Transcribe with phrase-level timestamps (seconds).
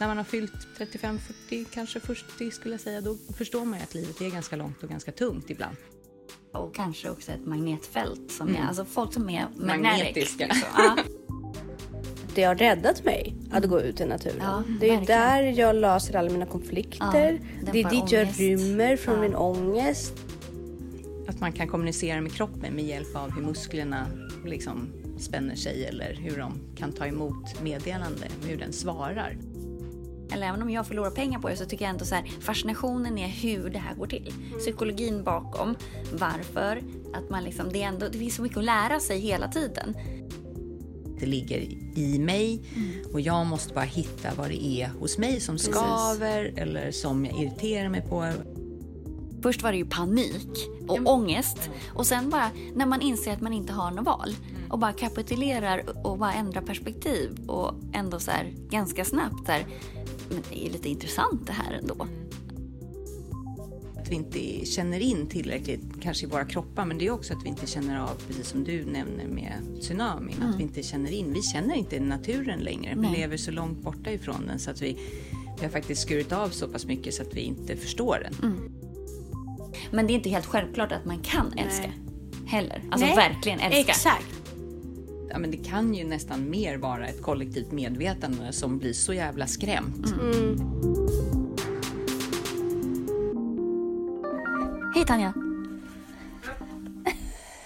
[0.00, 3.82] när man har fyllt 35, 40, kanske 40 skulle jag säga, då förstår man ju
[3.84, 5.76] att livet är ganska långt och ganska tungt ibland.
[6.52, 10.46] Och kanske också ett magnetfält som är, alltså folk som är Magnetiska.
[10.46, 10.98] Liksom.
[12.34, 14.36] Det har räddat mig att gå ut i naturen.
[14.40, 15.04] Ja, det är verkligen.
[15.20, 17.40] där jag löser alla mina konflikter.
[17.64, 18.40] Ja, det är dit jag ångest.
[18.40, 19.20] rymmer från Ja.
[19.20, 20.12] min ångest.
[21.28, 24.06] Att man kan kommunicera med kroppen med hjälp av hur musklerna
[24.44, 24.88] liksom
[25.18, 29.36] spänner sig eller hur de kan ta emot meddelande, hur den svarar.
[30.40, 33.18] Eller även om jag förlorar pengar på det så tycker jag ändå så här, fascinationen
[33.18, 34.34] är hur det här går till.
[34.58, 35.74] Psykologin bakom,
[36.12, 36.82] varför,
[37.14, 39.96] att man liksom, det, är ändå, det finns så mycket att lära sig hela tiden.
[41.20, 41.58] Det ligger
[41.98, 42.62] i mig
[43.12, 47.42] och jag måste bara hitta vad det är hos mig som skaver eller som jag
[47.42, 48.32] irriterar mig på.
[49.42, 53.52] Först var det ju panik och ångest och sen bara när man inser att man
[53.52, 54.34] inte har något val
[54.70, 59.66] och bara kapitulerar och bara ändrar perspektiv och ändå så här ganska snabbt här,
[60.30, 62.06] men det är lite intressant det här ändå.
[63.96, 67.44] Att vi inte känner in tillräckligt, kanske i våra kroppar, men det är också att
[67.44, 71.32] vi inte känner av, precis som du nämner med tsunamin, att vi inte känner in.
[71.32, 72.94] Vi känner inte naturen längre.
[72.94, 73.20] Vi Nej.
[73.20, 74.98] lever så långt borta ifrån den så att vi,
[75.58, 78.70] vi har faktiskt skurit av så pass mycket så att vi inte förstår den.
[79.90, 81.92] Men det är inte helt självklart att man kan älska
[82.46, 82.82] heller.
[82.90, 83.80] Alltså Nej, verkligen älska.
[83.80, 84.39] Exakt.
[85.32, 89.46] Ja, men det kan ju nästan mer vara ett kollektivt medvetande som blir så jävla
[89.46, 90.06] skrämt.
[94.94, 95.34] Hej Tanja!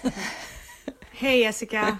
[1.11, 1.97] Hej Jessica.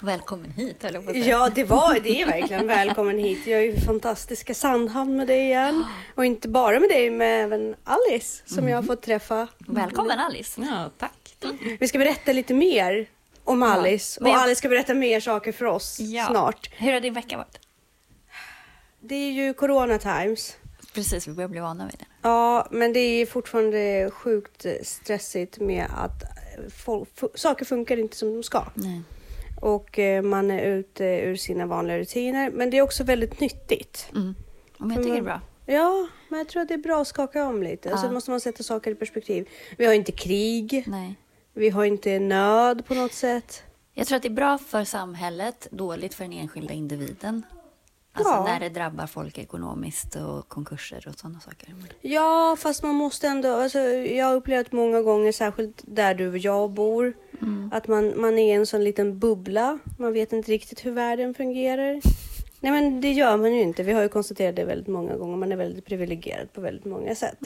[0.00, 1.12] Välkommen hit på.
[1.14, 2.66] Ja, det var det är verkligen.
[2.66, 3.46] Välkommen hit.
[3.46, 5.84] Jag är ju i fantastiska Sandhamn med dig igen.
[6.14, 9.48] Och inte bara med dig, men även Alice som jag har fått träffa.
[9.58, 10.60] Välkommen Alice!
[10.60, 11.36] Ja, tack.
[11.80, 13.08] Vi ska berätta lite mer
[13.44, 14.20] om Alice.
[14.20, 15.98] Men Och jag- Alice ska berätta mer saker för oss
[16.28, 16.70] snart.
[16.72, 17.58] Hur har din vecka varit?
[19.00, 20.56] Det är ju Corona times.
[20.94, 22.04] Precis, vi börjar bli vana vid det.
[22.22, 26.22] Ja, men det är fortfarande sjukt stressigt med att
[26.84, 28.64] folk, fu- saker funkar inte som de ska.
[28.74, 29.00] Nej.
[29.60, 32.50] Och eh, man är ute ur sina vanliga rutiner.
[32.50, 34.06] Men det är också väldigt nyttigt.
[34.14, 34.34] Mm.
[34.78, 35.40] Men jag tycker det är bra.
[35.66, 37.88] Ja, men jag tror att det är bra att skaka om lite.
[37.88, 37.96] Ja.
[37.96, 39.48] Så måste man sätta saker i perspektiv.
[39.78, 40.84] Vi har inte krig.
[40.86, 41.14] Nej.
[41.54, 43.62] Vi har inte nöd på något sätt.
[43.94, 47.42] Jag tror att det är bra för samhället, dåligt för den enskilda individen.
[48.14, 48.44] Alltså Ja.
[48.44, 51.74] när det drabbar folk ekonomiskt och konkurser och sådana saker.
[52.00, 53.48] Ja, fast man måste ändå...
[53.56, 57.14] Alltså, jag har upplevt många gånger, särskilt där du och jag bor,
[57.72, 59.78] att man, man är i en sån liten bubbla.
[59.98, 62.00] Man vet inte riktigt hur världen fungerar.
[62.60, 63.82] Nej, men det gör man ju inte.
[63.82, 65.36] Vi har ju konstaterat det väldigt många gånger.
[65.36, 67.38] Man är väldigt privilegierad på väldigt många sätt.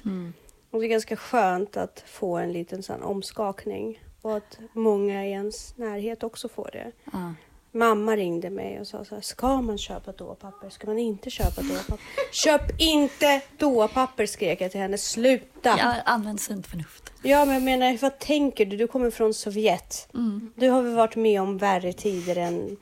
[0.76, 4.00] Och det är ganska skönt att få en liten sån omskakning.
[4.22, 6.92] Och att många i ens närhet också får det.
[7.12, 7.34] Ja.
[7.72, 10.70] Mamma ringde mig och sa så här, ska man köpa toapapper?
[10.70, 11.98] Ska man inte köpa toapapper?
[12.32, 14.98] Köp inte toapapper skrek jag till henne.
[14.98, 15.68] Sluta!
[15.78, 17.12] Jag använder sunt förnuft.
[17.22, 18.76] Ja, men jag menar, vad tänker du?
[18.76, 20.08] Du kommer från Sovjet.
[20.54, 22.76] Du har väl varit med om värre tider än,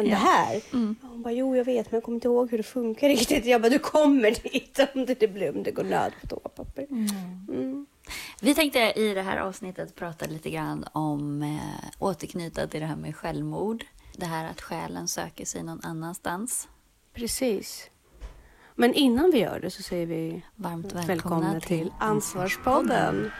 [0.00, 0.60] än det här?
[1.02, 3.46] Hon bara, jo jag vet, men jag kommer inte ihåg hur det funkar riktigt.
[3.46, 6.86] Jag bara, du kommer dit om det blir om det går nöd på toapapper.
[6.90, 7.86] Mm.
[8.40, 12.96] Vi tänkte i det här avsnittet prata lite grann om eh, återknyta till det här
[12.96, 13.84] med självmord.
[14.16, 16.68] Det här att själen söker sig någon annanstans.
[17.12, 17.90] Precis.
[18.74, 23.30] Men innan vi gör det så säger vi Varmt välkomna, välkomna, till Ansvarspodden.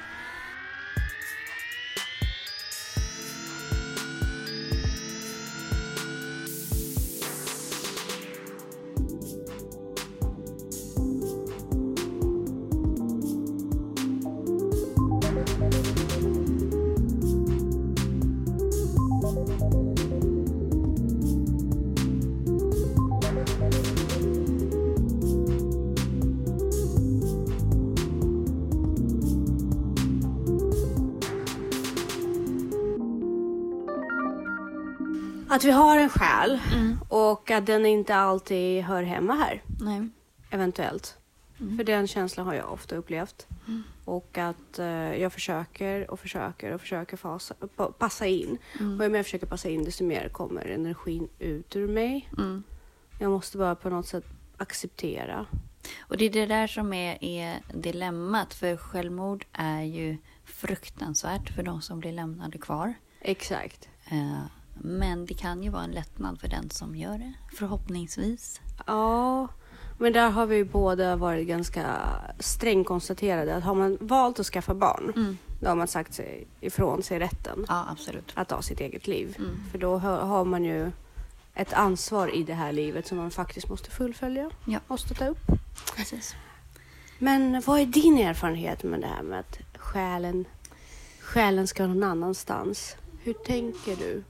[35.60, 36.60] Att vi har en själ
[37.08, 39.62] och att den inte alltid hör hemma här.
[39.80, 40.08] Nej.
[40.50, 41.16] Eventuellt.
[41.76, 43.46] För den känslan har jag ofta upplevt.
[44.04, 48.58] Och att eh, jag försöker och försöker och försöker fasa, pa- passa in.
[48.74, 52.30] Och ju mer jag försöker passa in desto mer kommer energin ut ur mig.
[52.38, 52.62] Mm.
[53.18, 54.24] Jag måste bara på något sätt
[54.56, 55.46] acceptera.
[56.00, 58.54] Och det är det där som är, är dilemmat.
[58.54, 62.94] För självmord är ju fruktansvärt för de som blir lämnade kvar.
[63.20, 63.88] Exakt.
[64.10, 64.42] Eh,
[64.82, 67.32] Men det kan ju vara en lättnad för den som gör det.
[67.56, 68.60] Förhoppningsvis.
[68.86, 69.48] Ja,
[69.98, 71.96] men där har vi ju båda varit ganska
[72.38, 77.02] strängt konstaterade att har man valt att skaffa barn, då har man sagt sig ifrån
[77.02, 77.96] sig rätten Ja,
[78.34, 79.36] att ta sitt eget liv.
[79.70, 80.90] För då har, man ju
[81.54, 84.50] ett ansvar i det här livet som man faktiskt måste fullfölja.
[84.64, 84.80] Ja.
[84.86, 85.46] Måste ta upp.
[85.96, 86.34] Precis.
[87.18, 90.44] Men vad är din erfarenhet med det här med att själen,
[91.20, 92.96] själen ska någon annanstans?
[93.22, 94.24] Hur tänker du?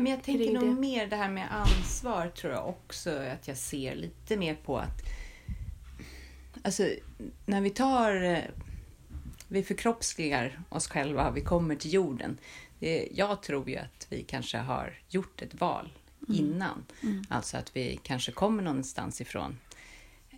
[0.00, 0.80] Men jag tänker nog det?
[0.80, 5.02] mer det här med ansvar tror jag också att jag ser lite mer på att
[6.62, 6.88] alltså
[7.46, 8.38] när vi tar eh,
[9.48, 12.38] vi förkroppsligar oss själva, vi kommer till jorden.
[13.10, 15.92] Jag tror ju att vi kanske har gjort ett val
[16.28, 16.84] innan.
[17.28, 19.58] Alltså att vi kanske kommer någonstans ifrån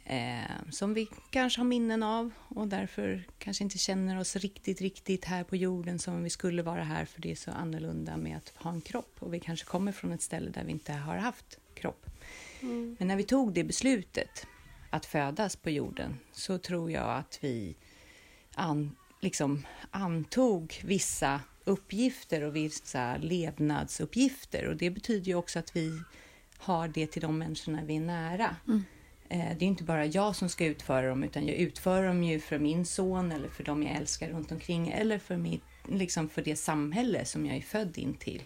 [0.05, 5.25] eh, som vi kanske har minnen av och därför kanske inte känner oss riktigt, riktigt
[5.25, 8.53] här på jorden som vi skulle vara här för det är så annorlunda med att
[8.56, 11.59] ha en kropp och vi kanske kommer från ett ställe där vi inte har haft
[11.75, 12.06] kropp.
[12.99, 14.47] Men när vi tog det beslutet
[14.91, 17.77] att födas på jorden så tror jag att vi
[18.55, 26.01] an, liksom antog vissa uppgifter och vissa levnadsuppgifter och det betyder ju också att vi
[26.59, 28.56] har det till de människorna vi är nära.
[28.69, 28.81] Eh,
[29.39, 32.59] Det är inte bara jag som ska utföra dem utan jag utför dem ju för
[32.59, 36.57] min son eller för dem jag älskar runt omkring eller för, mitt, liksom för det
[36.57, 38.43] samhälle som jag är född in till.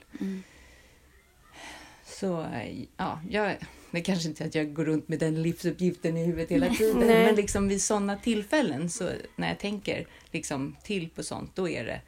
[2.05, 3.57] Så eh, ja, jag,
[3.91, 7.07] det kanske inte är att jag går runt med den livsuppgiften i huvudet hela tiden.
[7.07, 11.85] Men liksom vid sådana tillfällen, så när jag tänker liksom till på sånt, då är
[11.85, 12.01] det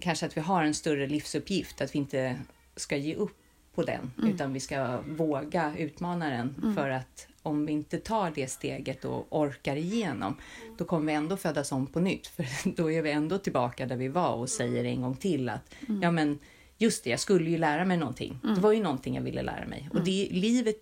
[0.00, 1.80] kanske att vi har en större livsuppgift.
[1.80, 2.38] Att vi inte
[2.76, 3.36] ska ge upp
[3.74, 6.74] på den, utan vi ska våga utmana den.
[6.74, 10.36] För att om vi inte tar det steget och orkar igenom,
[10.78, 12.26] då kommer vi ändå födas om på nytt.
[12.36, 15.74] För då är vi ändå tillbaka där vi var och säger en gång till att
[16.02, 16.38] ja men
[16.78, 18.40] just det, jag skulle ju lära mig någonting.
[18.42, 19.88] Det var ju någonting jag ville lära mig.
[19.92, 20.76] Och det livet,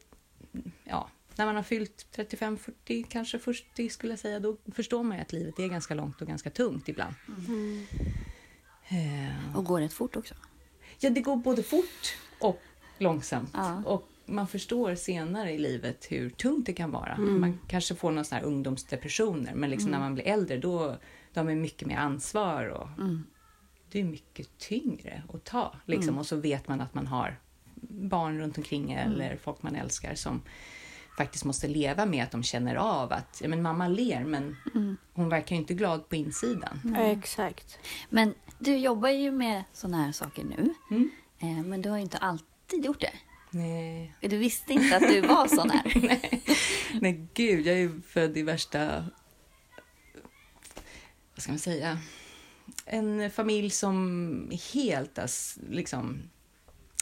[0.85, 5.17] ja, när man har fyllt 35, 40, kanske 40 skulle jag säga, då förstår man
[5.17, 7.15] ju att livet är ganska långt och ganska tungt ibland.
[8.89, 10.35] Eh, Och går rätt fort också.
[10.99, 12.63] Ja, det går både fort och
[12.99, 13.51] långsamt.
[13.55, 13.83] Ja.
[13.85, 17.17] Och man förstår senare i livet hur tungt det kan vara.
[17.19, 20.97] Man kanske får någon sån här ungdomsdepressioner, men liksom när man blir äldre då,
[21.33, 22.67] då har man mycket mer ansvar.
[22.67, 22.89] Och
[23.91, 25.75] Det är mycket tyngre att ta.
[25.85, 26.19] Liksom.
[26.19, 27.39] Och så vet man att man har
[27.89, 30.43] barn runt omkring eller folk man älskar som
[31.19, 34.57] faktiskt måste leva med att de känner av att ja, men mamma ler men
[35.13, 36.97] hon verkar ju inte glad på insidan.
[36.99, 37.79] Exakt.
[38.11, 40.75] Men du jobbar ju med såna här saker nu.
[40.91, 41.11] Mm.
[41.39, 43.13] Eh, Men du har ju inte alltid gjort det.
[43.51, 44.15] Nej.
[44.21, 46.11] Du visste inte att du var sån här.
[47.01, 49.05] Nej, gud, jag är ju född i värsta...
[51.35, 51.99] Vad ska man säga?
[52.85, 55.19] En familj som helt
[55.71, 56.23] liksom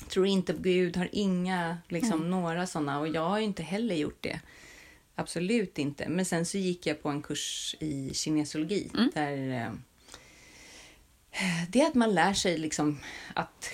[0.08, 3.94] tror inte på Gud, har inga, liksom, några såna och jag har ju inte heller
[3.94, 4.40] gjort det.
[5.14, 6.08] Absolut inte.
[6.08, 9.72] Men sen så gick jag på en kurs i kinesologi där eh,
[11.69, 12.99] det är att man lär sig liksom
[13.34, 13.70] att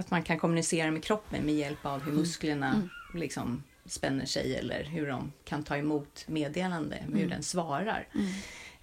[0.00, 4.84] att man kan kommunicera med kroppen med hjälp av hur musklerna liksom spänner sig eller
[4.84, 8.08] hur de kan ta emot meddelande, hur den svarar.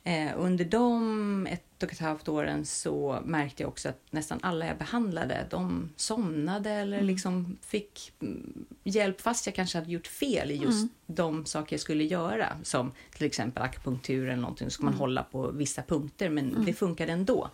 [0.04, 4.68] Eh, under de ett och ett halvt åren så märkte jag också att nästan alla
[4.68, 10.52] jag behandlade, de somnade eller liksom fick mm, hjälp fast jag kanske hade gjort fel
[10.52, 12.58] i just de saker jag skulle göra.
[12.64, 16.74] Som till exempel akupunktur eller någonting, så ska man hålla på vissa punkter men det
[16.74, 17.50] funkade ändå.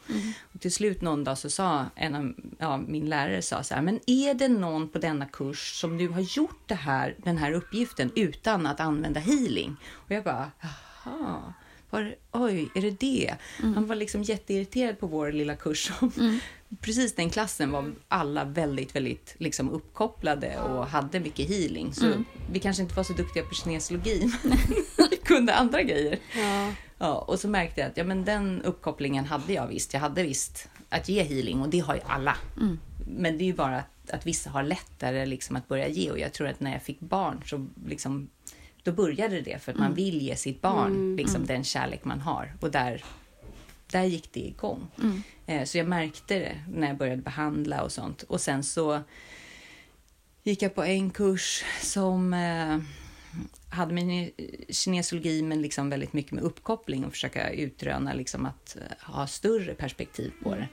[0.53, 3.81] Och till slut någon dag så sa en av ja, min lärare sa så här,
[3.81, 7.51] men är det någon på denna kurs som nu har gjort det här, den här
[7.51, 9.75] uppgiften utan att använda healing?
[9.93, 10.51] Och jag bara,
[11.03, 11.53] jaha.
[11.93, 13.35] Var, oj, är det det?
[13.75, 15.91] Han var liksom jätteirriterad på vår lilla kurs.
[15.99, 16.39] Som,
[16.81, 21.93] Precis den klassen var alla väldigt, väldigt liksom uppkopplade och hade mycket healing.
[21.93, 22.05] Så
[22.51, 24.57] vi kanske inte var så duktiga på kinesologi, men
[25.09, 26.19] vi kunde andra grejer.
[26.35, 26.71] Ja.
[26.97, 29.93] Ja, och så märkte jag att ja, men den uppkopplingen hade jag visst.
[29.93, 32.37] Jag hade visst att ge healing och det har ju alla.
[33.07, 36.19] Men det är ju bara att, att vissa har lättare liksom att börja ge och
[36.19, 38.29] jag tror att när jag fick barn så liksom
[38.83, 42.53] då började det för att man vill ge sitt barn liksom den kärlek man har.
[42.59, 43.03] Och där,
[43.91, 44.87] där gick det igång.
[45.45, 48.23] Eh, så jag märkte det när jag började behandla och sånt.
[48.23, 49.01] Och sen så
[50.43, 52.77] gick jag på en kurs som eh,
[53.69, 54.31] hade med
[54.69, 59.73] kinesologi men liksom väldigt mycket med uppkoppling och försöka utröna liksom att eh, ha större
[59.73, 60.67] perspektiv på det.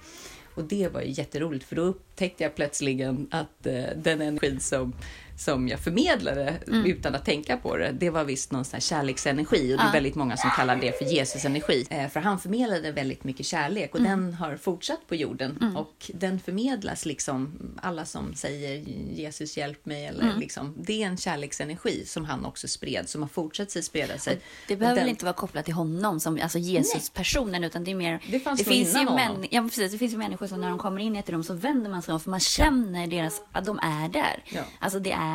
[0.54, 3.62] Och det var ju jätteroligt för då upptäckte jag plötsligen att
[3.96, 4.92] den energin som,
[5.40, 9.74] som jag förmedlade utan att tänka på det, det var visst någon sån här kärleksenergi.
[9.74, 11.86] Och det är väldigt många som kallar det för Jesus energi.
[11.90, 15.74] Eh, för han förmedlade väldigt mycket kärlek och den har fortsatt på jorden.
[15.76, 18.76] Och den förmedlas liksom, alla som säger
[19.12, 23.28] Jesus hjälp mig, eller liksom, det är en kärleksenergi som han också spred, som har
[23.28, 24.40] fortsatt sig spreda sig.
[24.68, 27.90] Det Och behöver den- väl inte vara kopplat till honom, som, alltså Jesus-personen, utan det
[27.90, 28.20] är mer...
[28.30, 31.00] Det nog finns ju män, ja, precis, det finns ju människor som när de kommer
[31.00, 33.78] in i ett rum så vänder man sig om, för man känner deras, att de
[33.78, 34.44] är där.
[34.52, 34.62] Ja.
[34.78, 35.29] Alltså det är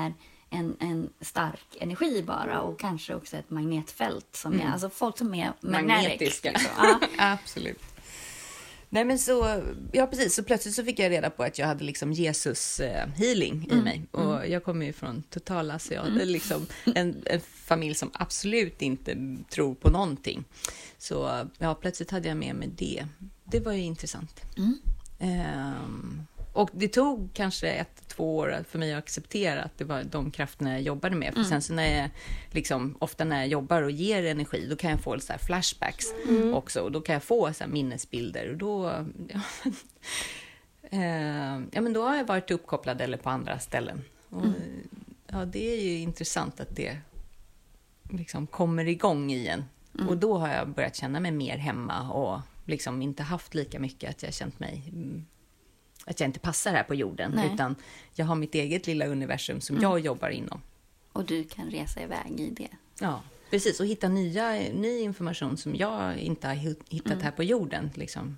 [0.50, 5.34] en, en stark energi bara och kanske också ett magnetfält som är, alltså folk som
[5.34, 6.52] är Magnetiska.
[6.52, 6.72] Liksom.
[6.78, 7.00] Ja.
[7.18, 7.82] Absolut.
[8.90, 9.62] Nej men så,
[9.92, 13.08] ja precis, så plötsligt så fick jag reda på att jag hade liksom Jesus eh,
[13.08, 14.02] healing i mig.
[14.12, 19.76] Och jag kommer ju från total asiat, liksom en, en familj som absolut inte tror
[19.76, 20.44] på någonting.
[20.98, 23.06] Så ja, plötsligt hade jag med mig det.
[23.44, 24.42] Det var ju intressant.
[25.20, 26.26] Ehm,
[26.56, 30.32] och det tog kanske ett, två år för mig att acceptera att det var de
[30.32, 31.34] krafterna jag jobbade med.
[31.34, 32.10] För sen så när jag,
[32.52, 36.06] liksom, ofta när jag jobbar och ger energi, då kan jag få så här flashbacks
[36.54, 36.82] också.
[36.82, 38.50] Och då kan jag få så minnesbilder.
[38.50, 39.42] Och då, ja,
[40.92, 44.02] Ehm, ja, men då har jag varit uppkopplad eller på andra ställen.
[44.30, 44.46] Och,
[45.28, 46.98] ja, det är ju intressant att det
[48.12, 49.66] liksom kommer igång igen.
[50.08, 54.10] Och då har jag börjat känna mig mer hemma och liksom inte haft lika mycket
[54.10, 55.26] att jag känt mig mm,
[56.06, 57.32] att jag inte passar här på jorden.
[57.36, 57.54] Nej.
[57.54, 57.76] Utan
[58.14, 60.62] jag har mitt eget lilla universum som jag jobbar inom.
[61.14, 62.70] Och du kan resa iväg i det.
[63.00, 63.80] Ja, precis.
[63.80, 67.90] Och hitta nya, ny information som jag inte har hit- hittat här på jorden.
[67.96, 68.38] Liksom.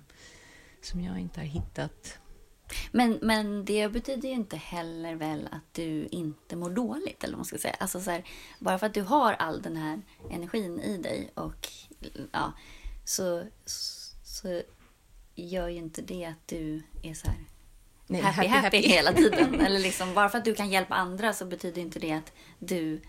[0.82, 2.18] Som jag inte har hittat.
[2.92, 7.38] Men, men det betyder ju inte heller väl att du inte mår dåligt, eller vad
[7.38, 7.76] man ska säga.
[7.80, 8.24] Alltså så här,
[8.58, 11.68] bara för att du har all den här energin i dig och
[12.32, 12.52] ja,
[13.04, 13.44] så,
[14.24, 14.62] så
[15.34, 17.38] gör ju inte det att du är så här
[18.10, 18.88] Nej, happy, happy, happy, happy.
[18.88, 19.60] hela tiden.
[19.66, 23.00] Eller liksom, bara för att du kan hjälpa andra så betyder inte det att du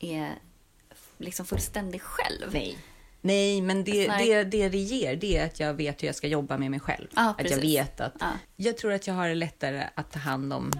[0.00, 0.34] är
[1.18, 2.52] liksom fullständig själv.
[2.52, 2.78] Nej.
[3.20, 6.26] Nej, men det, det, det det ger, det är att jag vet hur jag ska
[6.26, 7.08] jobba med mig själv.
[7.16, 8.14] Ja, att jag vet att...
[8.20, 8.26] Ja.
[8.56, 10.72] Jag tror att jag har det lättare att ta hand om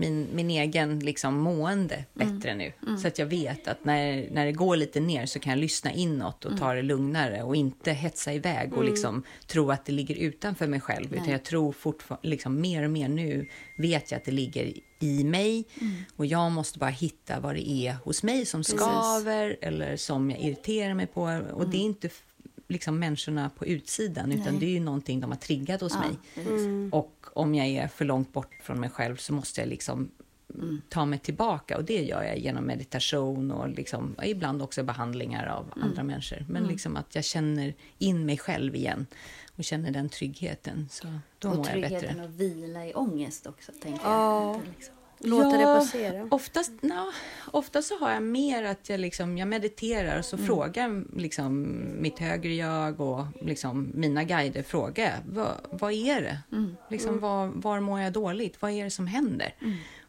[0.00, 2.72] min, min egen liksom, mående bättre nu.
[2.98, 5.92] Så att jag vet att när, när det går lite ner så kan jag lyssna
[5.92, 10.14] inåt och ta det lugnare och inte hetsa iväg och liksom tro att det ligger
[10.14, 11.14] utanför mig själv.
[11.14, 15.24] Utan jag tror fortfarande, liksom, mer och mer nu vet jag att det ligger i
[15.24, 15.64] mig.
[16.16, 20.40] Och jag måste bara hitta vad det är hos mig som skaver eller som jag
[20.40, 21.22] irriterar mig på.
[21.52, 22.08] Och det är inte
[22.68, 26.10] liksom människorna på utsidan utan det är ju någonting de har triggat hos mig.
[26.90, 30.10] Och om jag är för långt bort från mig själv så måste jag liksom
[30.88, 35.46] ta mig tillbaka och det gör jag genom meditation och liksom, och ibland också behandlingar
[35.46, 36.46] av andra människor.
[36.48, 39.06] Men liksom att jag känner in mig själv igen
[39.56, 40.88] och känner den tryggheten.
[40.90, 41.06] Så
[41.38, 41.88] då Och mår jag bättre.
[41.98, 44.52] tryggheten att vila i ångest också, tänker Ja.
[44.52, 44.60] jag.
[44.60, 44.94] Det Liksom.
[45.22, 46.28] Låta det passera.
[46.30, 47.06] Oftast, na,
[47.50, 50.46] oftast så har jag mer att jag, liksom, jag mediterar och så Mm.
[50.46, 51.66] frågar liksom,
[52.00, 56.38] mitt högre jag och liksom, mina guider frågar vad, vad är det?
[56.52, 56.76] Mm.
[56.90, 58.62] Liksom, var, var mår jag dåligt?
[58.62, 59.54] Vad är det som händer?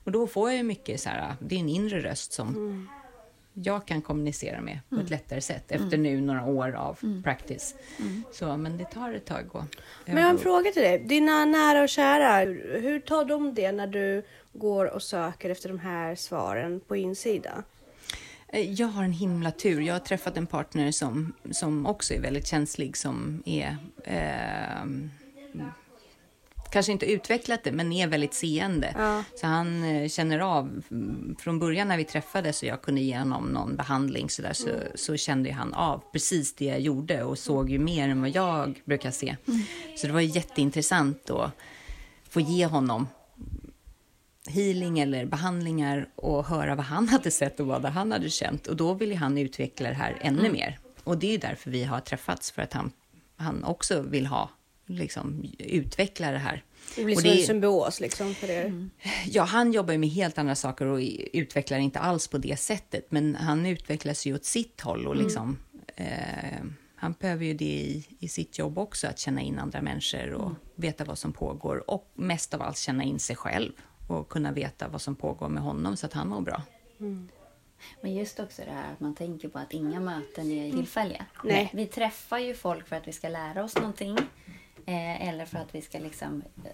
[0.03, 2.87] Och då får jag mycket så här, det är en inre röst som Mm.
[3.53, 7.75] Jag kan kommunicera med på ett lättare sätt efter nu några år av practice.
[8.31, 10.99] Så, men det tar ett tag att Men jag har en fråga till dig.
[10.99, 15.69] Dina nära och kära, hur, hur tar de det när du går och söker efter
[15.69, 17.63] de här svaren på insida?
[18.47, 19.81] Eh, Jag har en himla tur.
[19.81, 23.77] Jag har träffat en partner som, som också är väldigt känslig, som är...
[24.03, 24.85] Eh,
[26.71, 28.95] kanske inte utvecklat det, men är väldigt seende.
[28.97, 29.23] Ja.
[29.35, 33.17] Så han eh, känner av, mm, från början när vi träffades och jag kunde ge
[33.17, 37.39] honom någon behandling så, där, så, så kände han av precis det jag gjorde och
[37.39, 39.35] såg ju mer än vad jag brukar se.
[39.97, 41.51] Så det var jätteintressant att
[42.29, 43.07] få ge honom
[44.47, 48.67] healing eller behandlingar och höra vad han hade sett och vad han hade känt.
[48.67, 50.79] Och då ville han utveckla det här ännu mer.
[51.03, 52.91] Och det är därför vi har träffats, för att han,
[53.35, 54.49] han också vill ha,
[54.95, 56.63] liksom, utveckla det här.
[56.95, 58.89] Det blir Och som det- en symbios liksom för er.
[59.25, 60.99] Ja, han jobbar ju med helt andra saker och
[61.33, 63.11] utvecklar inte alls på det sättet.
[63.11, 65.57] Men han utvecklas ju åt sitt håll och liksom...
[65.95, 66.07] Eh,
[66.95, 70.51] han behöver ju det i, i sitt jobb också, att känna in andra människor och
[70.75, 71.89] veta vad som pågår.
[71.91, 73.71] Och mest av allt känna in sig själv
[74.07, 76.61] och kunna veta vad som pågår med honom så att han mår bra.
[78.01, 81.25] Men just också det här att man tänker på att inga möten är tillfälliga.
[81.43, 81.69] Nej.
[81.73, 84.17] Vi träffar ju folk för att vi ska lära oss någonting.
[84.91, 86.71] Eh, eller för att vi ska liksom eh,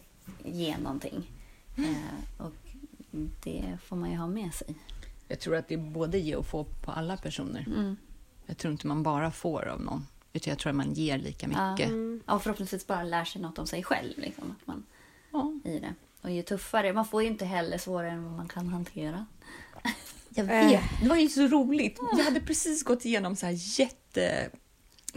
[0.53, 1.31] ge någonting.
[1.77, 2.53] Eh, och
[3.43, 4.75] det får man ju ha med sig.
[5.27, 7.95] Jag tror att det är både ge och få på alla personer.
[8.45, 11.47] Jag tror inte man bara får av någon, utan jag tror att man ger lika
[11.47, 11.89] mycket.
[12.25, 14.13] Ja, och förhoppningsvis bara lär sig något om sig själv.
[14.17, 14.85] Liksom, att man,
[15.31, 15.53] Ja.
[15.63, 15.93] i det.
[16.21, 19.25] Och ju tuffare, man får ju inte heller svårare än vad man kan hantera.
[20.29, 21.99] Jag vet, det var ju så roligt.
[22.17, 24.49] Jag hade precis gått igenom så här jätte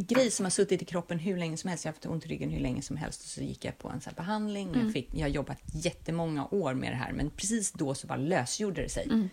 [0.07, 1.85] grej som har suttit i kroppen hur länge som helst.
[1.85, 3.89] Jag har haft ont i ryggen hur länge som helst och så gick jag på
[3.89, 4.69] en så behandling.
[4.69, 4.85] Mm.
[4.85, 8.19] Jag, fick, jag har jobbat jättemånga år med det här men precis då så bara
[8.19, 9.05] lösgjorde det sig.
[9.05, 9.29] Mm.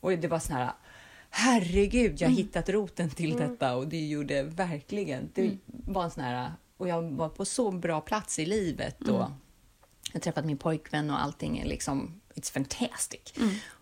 [0.00, 0.72] Och det var sån här
[1.30, 6.24] herregud, jag har hittat roten till detta och det gjorde verkligen, det var en sån
[6.24, 9.26] här, och jag var på så bra plats i livet och
[10.12, 13.34] jag har träffat min pojkvän och allting är liksom, it's fantastic.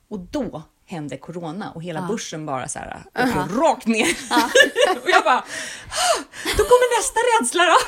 [0.08, 4.06] Och då hände corona och hela börsen bara så här, åkte rakt ner.
[5.02, 5.44] och jag bara, "Ah,
[6.56, 7.78] då kommer nästa rädsla då.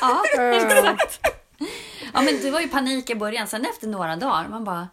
[2.13, 3.47] Ja, men det var ju panik i början.
[3.47, 4.87] Sen efter några dagar, man bara...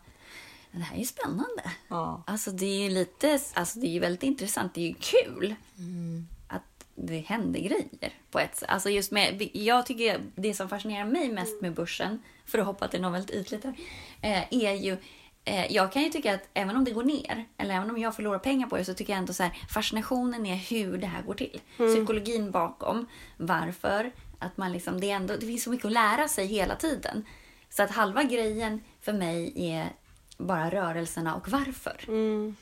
[0.72, 1.62] Det här är ju spännande.
[1.88, 2.22] Ja.
[2.26, 3.38] Alltså det är ju lite...
[3.54, 4.74] Alltså det är ju väldigt intressant.
[4.74, 5.54] Det är ju kul
[6.48, 6.62] att
[6.94, 8.68] det händer grejer på ett sätt.
[8.68, 9.48] Alltså just med...
[9.52, 13.36] Jag tycker det som fascinerar mig mest med börsen, för att hoppa till något väldigt
[13.36, 13.74] ytligt här,
[14.22, 14.96] eh, är ju...
[15.44, 18.16] eh, Jag kan ju tycka att även om det går ner, eller även om jag
[18.16, 21.22] förlorar pengar på det, så tycker jag ändå så här, fascinationen är hur det här
[21.22, 21.60] går till.
[21.76, 23.06] Psykologin bakom,
[23.36, 26.76] varför, att man liksom, det, är ändå, det finns så mycket att lära sig hela
[26.76, 27.24] tiden.
[27.70, 29.92] Så att halva grejen för mig är
[30.38, 31.96] bara rörelserna och varför.
[32.08, 32.56] Mm.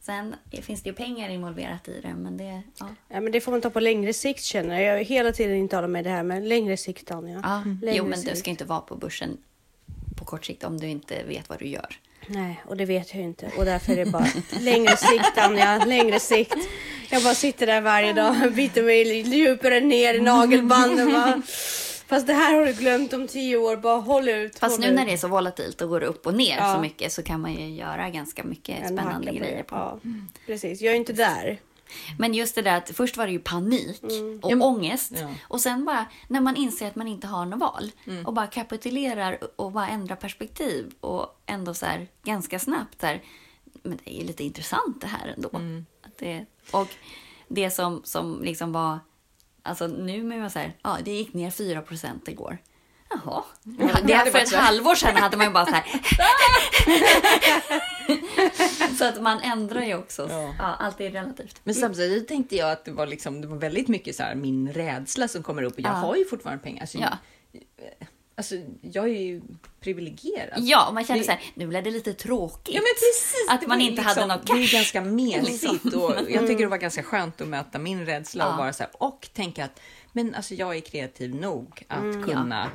[0.00, 2.62] Sen finns det ju pengar involverat i det, men det...
[2.78, 2.88] Ja.
[3.08, 4.84] Ja, men det får man ta på längre sikt känner jag.
[4.84, 7.40] Jag har hela tiden intalat mig det här med längre sikt Anja.
[7.42, 7.62] Ja.
[7.82, 8.38] Längre Jo, men du sikt.
[8.38, 9.36] ska inte vara på börsen
[10.26, 11.96] kort sikt om du inte vet vad du gör.
[12.26, 13.50] Nej, och det vet jag ju inte.
[13.58, 14.26] Och därför är det bara
[14.60, 16.56] längre sikt Anja, längre sikt.
[17.10, 21.12] Jag bara sitter där varje dag, biter mig djupare ner i nagelbanden.
[21.12, 21.42] Bara.
[22.08, 24.58] Fast det här har du glömt om tio år, bara håll ut.
[24.58, 24.94] Fast håll nu ut.
[24.94, 26.74] när det är så volatilt och går upp och ner Ja.
[26.74, 29.74] så mycket så kan man ju göra ganska mycket En spännande grejer på.
[29.76, 30.00] Ja,
[30.46, 30.80] precis.
[30.80, 31.58] Jag är inte där.
[32.18, 34.40] Men just det där att först var det ju panik Mm.
[34.42, 35.12] och ångest.
[35.20, 35.28] ja.
[35.48, 38.26] Och sen bara när man inser att man inte har något val Mm.
[38.26, 43.22] och bara kapitulerar och bara ändrar perspektiv och ändå så här ganska snabbt där.
[43.82, 45.50] Men det är ju lite intressant det här ändå.
[45.54, 45.86] Mm.
[46.02, 46.88] Att det, och
[47.48, 48.98] det som, som liksom var,
[49.62, 52.58] alltså nu med man så här, ja det gick ner 4 procent igår.
[53.08, 53.42] Jaha.
[53.78, 55.84] Ja, det hade för ett halvår sedan hade man ju bara så här.
[58.98, 60.26] så att man ändrar ju också.
[60.30, 60.54] Ja.
[60.58, 61.60] Ja, allt är relativt.
[61.64, 64.72] Men samtidigt tänkte jag att det var, liksom, det var väldigt mycket så här, min
[64.72, 65.74] rädsla som kommer upp.
[65.74, 65.94] Och jag Ja.
[65.94, 66.80] har ju fortfarande pengar.
[66.80, 67.08] Alltså, Ja.
[68.36, 69.42] alltså, jag är ju
[69.80, 70.58] privilegierad.
[70.58, 72.74] Ja, och man kände Det- så här, nu blev det lite tråkigt.
[72.74, 73.46] Ja men precis!
[73.50, 74.72] Att man inte hade något Det är cash.
[74.76, 76.02] ganska mesigt Liksom.
[76.02, 78.56] och jag tycker det var ganska skönt att möta min rädsla och Ja.
[78.56, 79.80] vara så här, och tänka att
[80.12, 82.70] men alltså jag är kreativ nog att kunna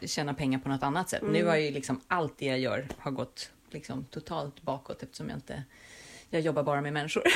[0.00, 1.22] tjäna pengar på något annat sätt.
[1.22, 5.36] Nu har ju liksom allt det jag gör har gått liksom totalt bakåt eftersom jag
[5.36, 5.64] inte
[6.30, 7.22] jag jobbar bara med människor.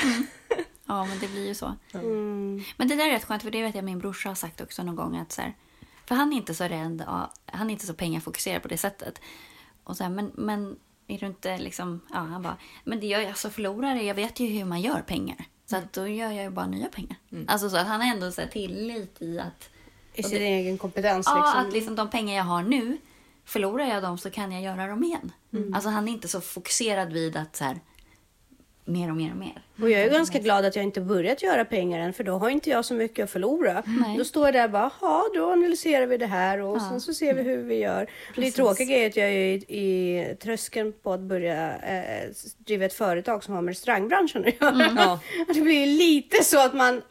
[0.85, 1.75] Ja, men det blir ju så.
[1.93, 2.63] Mm.
[2.77, 4.83] Men det där är rätt skönt, för det vet jag min brorsa har sagt också
[4.83, 5.17] någon gång.
[5.17, 5.53] Att så här,
[6.05, 7.03] för han är inte så rädd,
[7.45, 9.21] han är inte så pengafokuserad på det sättet.
[9.83, 13.19] Och så här, men, men är du inte liksom, ja han bara, men det gör
[13.19, 15.45] jag, alltså förlorare, jag vet ju hur man gör pengar.
[15.65, 17.17] Så att då gör jag ju bara nya pengar.
[17.47, 19.69] Alltså så att han har ändå så här tillit i att,
[20.13, 21.59] I sin det- egen kompetens ja, liksom.
[21.67, 22.97] att liksom de pengar jag har nu,
[23.45, 25.31] förlorar jag dem så kan jag göra dem igen.
[25.73, 27.79] Alltså han är inte så fokuserad vid att så här,
[28.85, 29.61] mer och mer och mer.
[29.81, 32.49] Och jag är ganska glad att jag inte börjat göra pengar än för då har
[32.49, 33.83] inte jag så mycket att förlora.
[33.85, 34.17] Nej.
[34.17, 36.87] Då står jag där och bara, ja då analyserar vi det här och Ja.
[36.89, 37.99] sen så ser vi hur vi gör.
[37.99, 38.53] Det Precis.
[38.55, 43.43] tråkiga är att jag är i, i tröskeln på att börja eh, driva ett företag
[43.43, 44.89] som har med restaurangbranschen att göra.
[44.97, 45.19] Ja.
[45.47, 47.01] Och Det blir lite så att man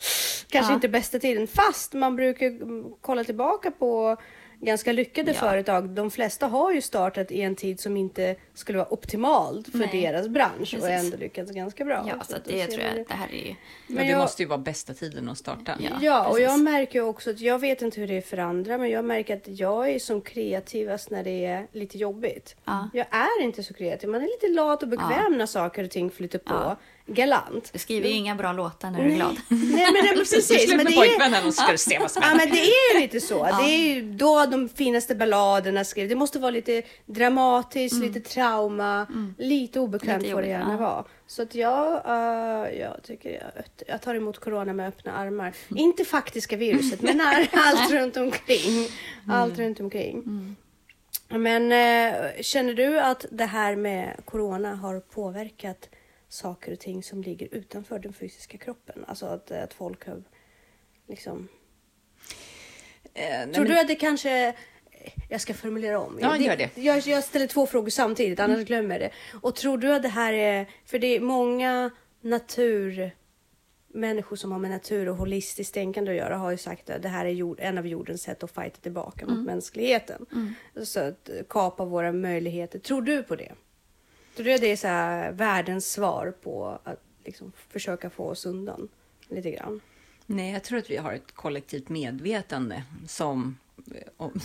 [0.48, 0.74] kanske Ja.
[0.74, 4.16] inte bästa tiden fast man brukar mm, kolla tillbaka på
[4.61, 5.38] ganska lyckade Ja.
[5.38, 5.88] företag.
[5.90, 9.88] De flesta har ju startat i en tid som inte skulle vara optimalt för Nej.
[10.03, 11.05] deras bransch och Precis.
[11.05, 12.05] ändå lyckats ganska bra.
[12.09, 13.55] Ja, så att då det tror jag, det här är ju...
[13.87, 15.73] Men det jag- måste ju vara bästa tiden att starta.
[15.81, 15.90] Ja.
[16.01, 18.90] Ja, och jag märker också att jag vet inte hur det är för andra, men
[18.90, 22.57] jag märker att jag är som kreativast när det är lite jobbigt.
[22.64, 22.90] Ja.
[22.92, 24.09] Jag är inte så kreativ.
[24.11, 26.77] Man är lite lat och bekväm när saker och ting flyter på.
[27.06, 27.14] Ja.
[27.14, 27.72] Galant.
[27.72, 29.36] Du skriver ju inga bra låtar när du är glad.
[29.48, 30.46] Nej, men det, precis.
[30.46, 32.46] Slut Men med det är, pojkvännen och så ska du se vad som ja, händer.
[32.46, 33.44] men det är ju lite så.
[33.62, 36.08] Det är ju då de finaste balladerna skrivs.
[36.08, 39.06] Det måste vara lite dramatiskt, lite trauma,
[39.38, 40.22] lite obekvämt Mm.
[40.22, 40.76] Lite får det gärna ja.
[40.76, 41.04] vara.
[41.26, 45.52] Så att jag, eh, jag tycker jag, jag tar emot corona med öppna armar.
[45.76, 48.88] Inte faktiska viruset, men när, allt runt omkring.
[49.28, 50.24] Allt runt omkring.
[51.28, 55.88] Men eh, känner du att det här med corona har påverkat
[56.30, 59.04] saker och ting som ligger utanför den fysiska kroppen?
[59.08, 60.22] Alltså att, att folk har
[61.08, 61.48] liksom...
[63.14, 64.54] Eh, Tror men- du att det kanske...
[65.28, 66.18] Jag ska formulera om.
[66.20, 66.76] Ja, gör det.
[66.76, 69.10] Jag, jag ställer två frågor samtidigt, annars glömmer jag det.
[69.42, 70.70] Och tror du att det här är...
[70.84, 71.90] För det är många
[72.20, 73.10] natur...
[73.92, 77.08] Människor som har med natur och holistiskt tänkande att göra har ju sagt att det
[77.08, 79.36] här är jord, en av jordens sätt att fighta tillbaka Mm.
[79.36, 80.26] mot mänskligheten.
[80.84, 82.78] Så att eh, kapa våra möjligheter.
[82.78, 83.52] Tror du på det?
[84.40, 88.46] Tror du att det är så här världens svar på att liksom försöka få oss
[88.46, 88.88] undan
[89.29, 89.81] lite grann.
[90.26, 93.59] Nej, jag tror att vi har ett kollektivt medvetande som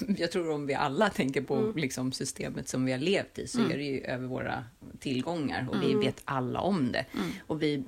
[0.18, 1.76] jag tror om vi alla tänker på mm.
[1.76, 3.72] liksom, systemet som vi har levt i så mm.
[3.72, 4.64] är det ju över våra
[5.00, 5.88] tillgångar och mm.
[5.88, 7.06] vi vet alla om det.
[7.14, 7.30] Mm.
[7.48, 7.84] Och vi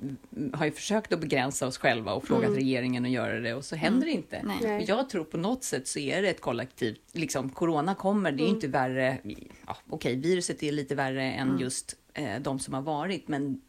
[0.52, 2.58] har ju försökt att begränsa oss själva och frågat mm.
[2.58, 4.42] regeringen att göra det och så händer det inte.
[4.44, 4.84] Nej.
[4.88, 8.44] Jag tror på något sätt så är det ett kollektivt, liksom corona kommer, det är
[8.44, 9.18] ju inte värre,
[9.66, 13.60] ja, okej viruset är lite värre än just eh, de som har varit, men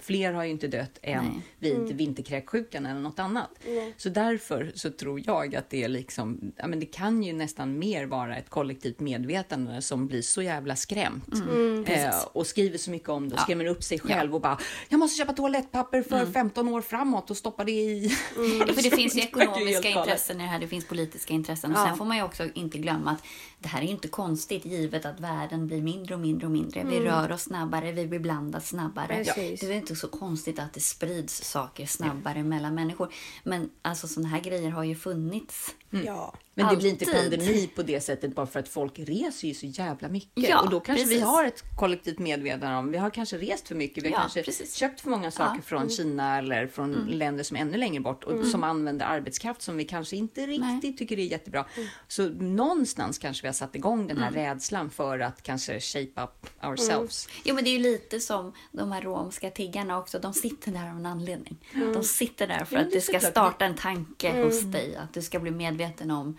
[0.00, 1.42] fler har ju inte dött än Nej.
[1.58, 1.96] vid mm.
[1.96, 3.50] vinterkräksjukan eller något annat.
[3.66, 3.92] Mm.
[3.96, 7.78] Så därför så tror jag att det är liksom, ja men det kan ju nästan
[7.78, 11.84] mer vara ett kollektivt medvetande som blir så jävla skrämt mm.
[11.84, 13.44] eh, och skriver så mycket om det och ja.
[13.44, 14.34] skrämmer upp sig själv ja.
[14.34, 14.58] och bara,
[14.88, 16.74] jag måste köpa toalettpapper för 15 mm.
[16.74, 18.16] år framåt och stoppa det i...
[18.36, 18.68] Mm.
[18.74, 21.86] för det finns ju ekonomiska intressen i det här, det finns politiska intressen och ja.
[21.86, 23.24] sen får man ju också inte glömma att
[23.62, 26.84] det här är ju inte konstigt givet att världen blir mindre och mindre och mindre.
[26.84, 29.24] Vi rör oss snabbare, vi blir blandat snabbare.
[29.36, 32.44] Det är inte så konstigt att det sprids saker snabbare ja.
[32.44, 33.12] mellan människor.
[33.44, 35.74] Men alltså sådana här grejer har ju funnits.
[35.92, 36.06] Mm.
[36.06, 36.34] Ja.
[36.54, 39.66] Men det blir inte pandemi på det sättet bara för att folk reser ju så
[39.66, 40.48] jävla mycket.
[40.48, 41.18] Ja, och då kanske precis.
[41.18, 44.20] vi har ett kollektivt medvetande om, vi har kanske rest för mycket, vi har ja,
[44.20, 44.74] kanske precis.
[44.74, 45.90] köpt för många saker från mm.
[45.90, 47.08] Kina eller från mm.
[47.08, 48.50] länder som är ännu längre bort och mm.
[48.50, 50.96] som använder arbetskraft som vi kanske inte riktigt Nej.
[50.96, 51.66] tycker är jättebra.
[51.76, 51.88] Mm.
[52.08, 54.44] Så någonstans kanske vi har satt igång den här mm.
[54.44, 57.28] rädslan för att kanske shape up ourselves.
[57.44, 60.90] Jo men det är ju lite som de här romska tiggarna också, de sitter där
[60.90, 61.56] av en anledning.
[61.94, 65.38] De sitter där för att det ska starta en tanke hos dig, att du ska
[65.38, 66.36] bli medveten om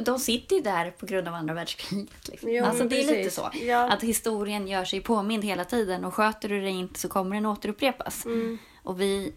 [0.00, 2.28] de sitter ju där på grund av andra världskriget.
[2.28, 2.50] Liksom.
[2.50, 3.50] Jo, alltså, det är lite så.
[3.54, 3.92] Ja.
[3.92, 7.46] Att historien gör sig påmind hela tiden och sköter du det inte så kommer den
[7.46, 8.24] återupprepas.
[8.24, 8.58] Mm.
[8.82, 9.32] Och vi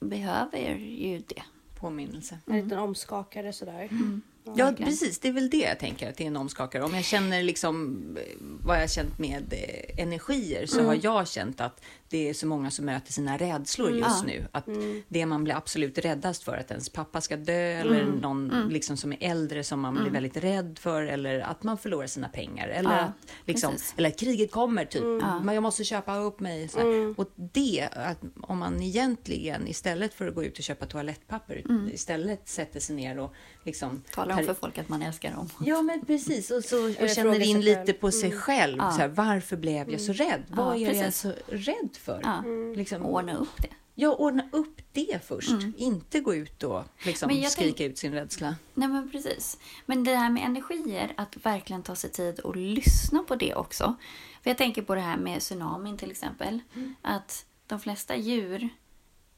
[0.00, 1.42] behöver ju det.
[1.80, 2.38] Påminnelse.
[2.46, 3.88] En liten omskakare sådär.
[3.90, 4.22] Mm.
[4.56, 5.18] Ja, precis.
[5.18, 6.82] Det är väl det jag tänker, att det är en omskakare.
[6.82, 7.98] Om jag känner liksom
[8.40, 10.86] vad jag har känt med eh, energier så mm.
[10.86, 13.98] har jag känt att det är så många som möter sina rädslor mm.
[14.00, 14.46] just nu.
[14.52, 15.02] Att mm.
[15.08, 18.14] det man blir absolut räddast för, att ens pappa ska dö eller mm.
[18.14, 18.68] någon mm.
[18.68, 20.12] liksom som är äldre som man blir mm.
[20.12, 23.12] väldigt rädd för eller att man förlorar sina pengar eller, ja, att,
[23.46, 25.02] liksom, eller att kriget kommer, typ.
[25.42, 26.70] Men jag måste köpa upp mig.
[27.16, 31.62] Och det, att om man egentligen istället för att gå ut och köpa toalettpapper
[31.92, 34.02] istället sätter sig ner och liksom...
[34.14, 35.50] Talar om för folk att man älskar dem.
[35.60, 36.50] Ja, men precis.
[36.50, 38.78] Och, så, och känner in lite på sig själv.
[38.78, 40.42] Så här, varför blev jag så rädd?
[40.48, 42.20] Vad är jag så rädd för.
[42.22, 42.38] Ja.
[42.38, 42.72] Mm.
[42.72, 43.68] Liksom, ordna upp det.
[43.94, 45.50] Ja, ordna upp det först.
[45.50, 45.72] Mm.
[45.76, 47.80] Inte gå ut och liksom skrika tänk...
[47.80, 48.56] ut sin rädsla.
[48.74, 49.58] Nej, men precis.
[49.86, 53.94] Men det här med energier, att verkligen ta sig tid och lyssna på det också.
[54.42, 56.60] För jag tänker på det här med tsunamin till exempel.
[56.74, 56.94] Mm.
[57.02, 58.68] Att de flesta djur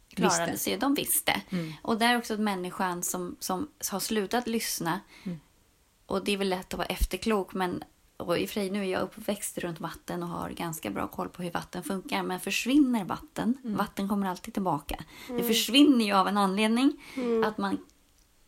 [0.09, 0.64] klarade visste.
[0.64, 0.79] sig.
[0.79, 1.40] De visste.
[1.51, 1.73] Mm.
[1.83, 5.01] Och där är också människan som, som har slutat lyssna.
[5.25, 5.40] Mm.
[6.07, 7.85] Och det är väl lätt att vara efterklok, men
[8.16, 11.09] och i och för sig, nu är jag uppväxt runt vatten och har ganska bra
[11.09, 12.22] koll på hur vatten funkar.
[12.22, 13.76] Men försvinner vatten, mm.
[13.76, 15.05] vatten kommer alltid tillbaka.
[15.29, 15.42] Mm.
[15.42, 17.02] Det försvinner ju av en anledning.
[17.16, 17.44] Mm.
[17.44, 17.79] Att man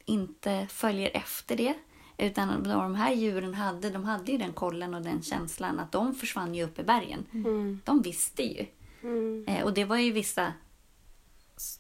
[0.04, 1.74] inte följer efter det.
[2.18, 6.14] Utan de här djuren hade, de hade ju den kollen och den känslan att de
[6.14, 7.24] försvann ju upp i bergen.
[7.33, 7.81] Mm.
[7.85, 8.66] De visste ju.
[9.02, 9.44] Mm.
[9.48, 10.52] Eh, och det var ju vissa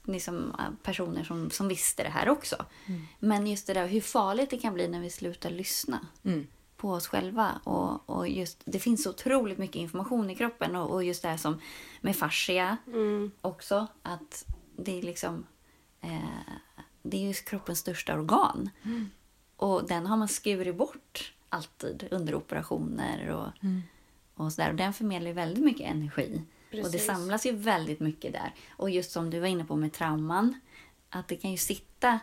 [0.04, 2.64] liksom, personer som, som visste det här också.
[2.86, 3.00] Mm.
[3.18, 6.06] Men just det där hur farligt det kan bli när vi slutar lyssna.
[6.78, 7.60] På oss själva.
[7.64, 11.28] Och, och just, det finns så otroligt mycket information i kroppen och, och just det
[11.28, 11.60] här som
[12.00, 13.30] med fascia mm.
[13.40, 13.86] också.
[14.02, 15.46] Att det är liksom
[16.00, 16.52] eh,
[17.02, 18.70] det är ju kroppens största organ.
[18.84, 19.10] Mm.
[19.56, 23.82] Och den har man skurit bort alltid under operationer och, mm.
[24.34, 24.70] och sådär.
[24.70, 26.42] Och den förmedlar ju väldigt mycket energi.
[26.70, 26.86] Precis.
[26.86, 28.54] Och det samlas ju väldigt mycket där.
[28.70, 30.60] Och just som du var inne på med trauman,
[31.10, 32.20] att det kan ju sitta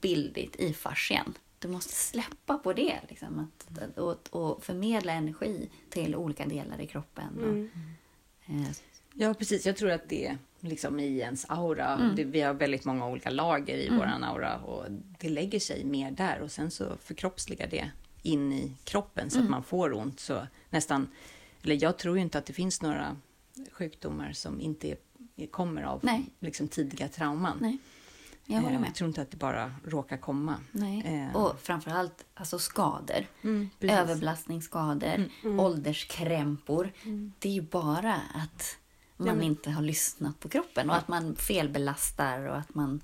[0.00, 3.00] bildligt i fascian du måste släppa på det.
[3.08, 7.28] Liksom, att, och, och förmedla energi till olika delar i kroppen.
[7.38, 7.70] Mm.
[8.44, 8.70] Och, eh,
[9.14, 9.66] ja, precis.
[9.66, 11.88] Jag tror att det liksom i ens aura.
[11.88, 12.16] Mm.
[12.16, 13.98] Det, vi har väldigt många olika lager i mm.
[13.98, 14.86] våran aura och
[15.18, 17.90] det lägger sig mer där och sen så förkroppsligar det
[18.22, 19.50] in i kroppen så att mm.
[19.50, 20.20] man får ont.
[20.20, 21.08] Så nästan,
[21.62, 23.16] eller jag tror ju inte att det finns några
[23.72, 24.96] sjukdomar som inte
[25.36, 26.08] är, kommer av
[26.40, 27.58] liksom, tidiga trauman.
[27.60, 27.78] Nej.
[28.54, 28.88] Jag håller med.
[28.88, 30.56] Jag tror inte att det bara råkar komma.
[30.72, 31.28] Nej.
[31.32, 31.36] Eh.
[31.36, 33.26] Och framförallt alltså skador.
[33.42, 35.60] Mm, Överbelastningsskador, mm, mm.
[35.60, 36.92] ålderskrämpor.
[37.04, 37.32] Mm.
[37.38, 38.76] Det är ju bara att
[39.16, 43.02] man ja, inte har lyssnat på kroppen och att man felbelastar och att man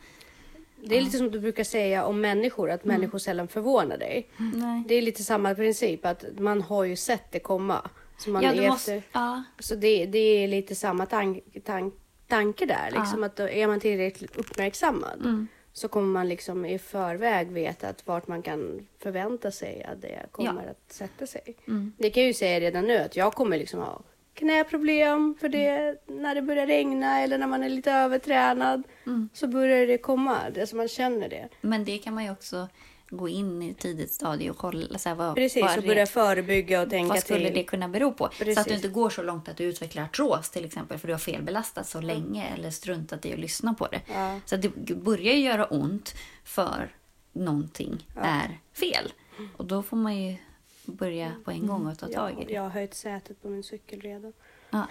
[0.85, 2.97] det är lite som du brukar säga om människor, att mm.
[2.97, 4.29] människor sällan förvånar dig.
[4.37, 4.85] Nej.
[4.89, 7.91] Det är lite samma princip, att man har ju sett det komma.
[8.19, 9.09] Så man ja, är måste, efter.
[9.13, 9.43] Ja.
[9.59, 11.61] Så det, det är lite samma tanke.
[11.61, 11.95] Tank,
[12.27, 12.91] tanke där.
[12.91, 13.27] Liksom, ja.
[13.27, 15.49] att är man tillräckligt uppmärksammad mm.
[15.73, 20.27] så kommer man liksom i förväg veta att vart man kan förvänta sig att det
[20.31, 20.71] kommer ja.
[20.71, 21.57] att sätta sig.
[21.67, 21.93] Mm.
[21.99, 24.03] Det kan jag ju säga redan nu att jag kommer liksom ha
[24.35, 29.29] knäproblem för det när det börjar regna eller när man är lite övertränad Mm.
[29.33, 31.49] så börjar det komma, det som man känner det.
[31.61, 32.69] Men det kan man ju också
[33.11, 36.07] gå in i ett tidigt stadie och kolla så här, vad, Precis, vad, och börja
[36.07, 37.55] förebygga och tänka vad skulle till.
[37.55, 38.25] det kunna bero på?
[38.25, 38.65] Så att Precis.
[38.67, 41.87] du inte går så långt att du utvecklar artros till exempel för du har felbelastat
[41.87, 44.01] så länge eller struntat i att lyssna på det.
[44.15, 44.41] Ja.
[44.47, 46.15] Så det börjar ju göra ont
[46.45, 46.95] för
[47.33, 49.13] någonting är fel.
[49.57, 50.37] Och då får man ju
[50.85, 52.53] börja på en gång och ta tag i Ja, det.
[52.53, 54.33] jag har höjt sätet på min cykel redan.
[54.71, 54.87] Ja.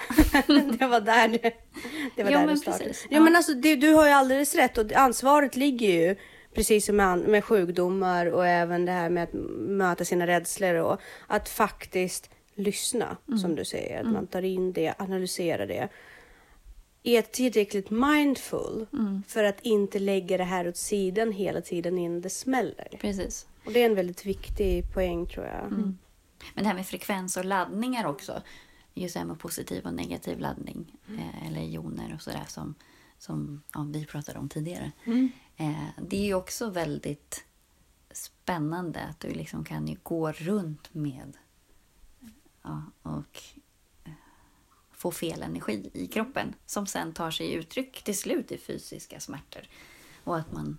[0.80, 1.54] det var där det,
[2.15, 2.84] det, var Jo, där men det startade.
[2.84, 3.08] precis.
[3.10, 3.21] Ja, Ja.
[3.23, 6.15] men alltså, det, du har ju alldeles rätt och ansvaret ligger ju
[6.56, 11.00] precis som med, med sjukdomar och även det här med att möta sina rädslor och
[11.28, 13.39] att faktiskt lyssna Mm.
[13.39, 14.00] som du säger.
[14.04, 15.89] Att man tar in det, analyserar det.
[17.04, 19.24] Är tillräckligt mindful Mm.
[19.28, 22.88] för att inte lägga det här åt sidan hela tiden innan det smäller.
[23.02, 23.48] Precis.
[23.65, 25.72] Och det är en väldigt viktig poäng tror jag.
[26.54, 28.41] Men det här med frekvens och laddningar också.
[28.94, 30.91] Just det här med positiv och negativ laddning.
[31.18, 32.76] Eh, eller joner och sådär som,
[33.20, 34.91] som ja, vi pratade om tidigare.
[35.58, 37.46] Eh, det är ju också väldigt
[38.12, 41.38] spännande att du liksom kan gå runt med
[42.62, 43.41] ja, och
[44.04, 44.12] eh,
[44.91, 49.62] få fel energi i kroppen som sen tar sig uttryck till slut i fysiska smärtor.
[50.24, 50.78] Och att man...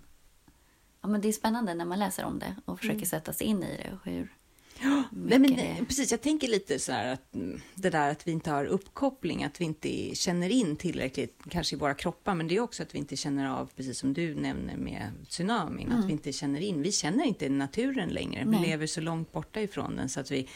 [1.00, 3.62] Ja, men det är spännande när man läser om det och försöker sätta sig in
[3.62, 3.92] i det.
[3.92, 4.34] Och hur
[5.10, 8.32] Nej, men, det- precis, jag tänker lite så här att mm, det där att vi
[8.32, 12.56] inte har uppkoppling, att vi inte känner in tillräckligt, kanske i våra kroppar, men det
[12.56, 16.12] är också att vi inte känner av, precis som du nämner med tsunamin, att vi
[16.12, 16.82] inte känner in.
[16.82, 18.44] Vi känner inte naturen längre.
[18.44, 18.70] Vi Nej.
[18.70, 20.48] lever så långt borta ifrån den så att vi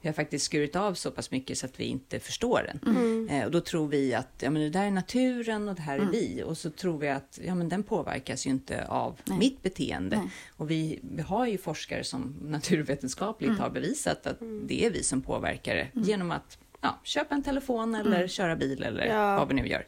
[0.00, 3.28] vi har faktiskt skurit av så pass mycket så att vi inte förstår den.
[3.28, 5.98] Eh, och då tror vi att ja, men det där är naturen och det här
[5.98, 6.42] är vi.
[6.46, 9.38] Och så tror vi att ja, men den påverkas ju inte av Nej.
[9.38, 10.16] mitt beteende.
[10.16, 10.30] Nej.
[10.56, 15.22] Och vi, vi har ju forskare som naturvetenskapligt har bevisat att det är vi som
[15.22, 19.36] påverkar det genom att ja, köpa en telefon eller köra bil eller Ja.
[19.38, 19.86] vad vi nu gör.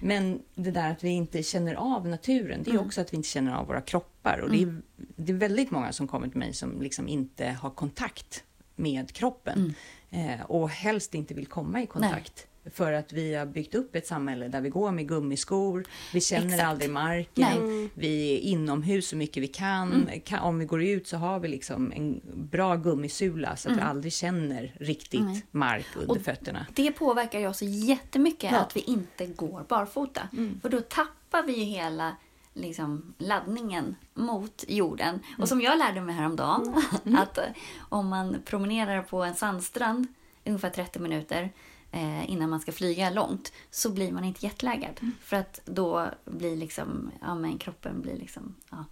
[0.00, 3.28] Men det där att vi inte känner av naturen, det är också att vi inte
[3.28, 4.38] känner av våra kroppar.
[4.38, 4.80] Och det, är,
[5.16, 8.44] det är väldigt många som kommer till mig som liksom inte har kontakt
[8.78, 9.74] med kroppen.
[10.10, 12.46] Eh, och helst inte vill komma i kontakt.
[12.72, 16.46] För att vi har byggt upp ett samhälle där vi går med gummiskor, vi känner
[16.46, 16.62] Exakt.
[16.64, 17.88] aldrig marken, Nej.
[17.94, 20.10] vi är inomhus så mycket vi kan.
[20.24, 20.38] kan.
[20.38, 24.12] Om vi går ut så har vi liksom en bra gummisula så att vi aldrig
[24.12, 25.42] känner riktigt Nej.
[25.50, 26.66] mark under Och fötterna.
[26.74, 28.58] Det påverkar ju oss jättemycket Ja.
[28.58, 30.28] att vi inte går barfota.
[30.62, 32.16] För då tappar vi ju hela
[32.58, 35.20] liksom, laddningen mot jorden.
[35.38, 36.82] Och som jag lärde mig häromdagen,
[37.18, 37.44] att eh,
[37.88, 40.06] om man promenerar på en sandstrand
[40.44, 41.52] ungefär 30 minuter
[41.92, 45.00] eh, innan man ska flyga långt så blir man inte jetlaggad.
[45.22, 48.84] För att då blir liksom, ja men kroppen blir liksom, ja,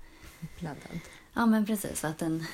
[0.59, 1.01] Pladdad.
[1.33, 2.47] ja men precis så att den,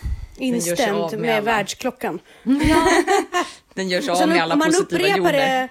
[0.94, 1.40] av med, med alla.
[1.40, 2.18] världsklockan.
[3.74, 5.32] Den gör sig av med alla man positiva upprepar joner.
[5.32, 5.68] det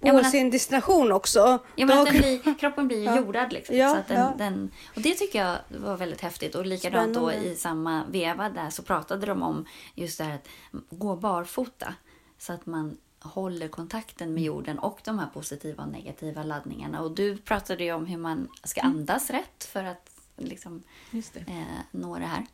[0.00, 1.58] på Ja, men att- sin destination också.
[1.76, 3.16] Ja, men då- blir, kroppen blir ju Ja.
[3.16, 3.52] jordad.
[3.52, 4.34] Liksom, Ja, så den, ja.
[4.38, 6.54] den, och det tycker jag var väldigt häftigt.
[6.54, 7.50] Och likadant då Spännande.
[7.50, 10.48] i samma veva där så pratade de om just det här att
[10.90, 11.94] gå barfota.
[12.38, 14.34] Så att man håller kontakten Mm.
[14.34, 17.00] med jorden och de här positiva och negativa laddningarna.
[17.02, 18.96] Och du pratade ju om hur man ska Mm.
[18.96, 21.40] andas rätt för att liksom, det.
[21.40, 22.46] eh, nå det här.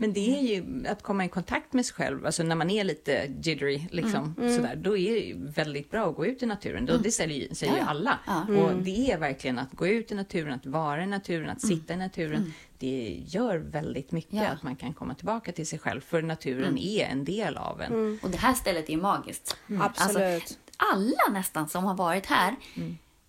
[0.00, 2.84] Men det är ju att komma i kontakt med sig själv, alltså när man är
[2.84, 4.56] lite jittery, liksom, Mm.
[4.56, 6.86] sådär, då är det ju väldigt bra att gå ut i naturen.
[6.86, 8.18] Då, det säger, ju- säger ju alla.
[8.26, 8.40] Ja.
[8.62, 11.94] Och det är verkligen att gå ut i naturen, att vara i naturen, att sitta
[11.94, 12.52] i naturen.
[12.78, 14.46] Det gör väldigt mycket Ja.
[14.48, 18.18] att man kan komma tillbaka till sig själv, för naturen är en del av en.
[18.22, 19.56] Och det här stället är ju magiskt.
[19.80, 20.42] Absolut.
[20.42, 22.56] Alltså, alla nästan som har varit här,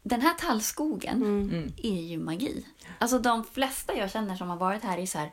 [0.04, 1.72] den här tallskogen Mm.
[1.84, 2.66] är ju magi.
[3.00, 5.32] Alltså de flesta jag känner som har varit här är så här,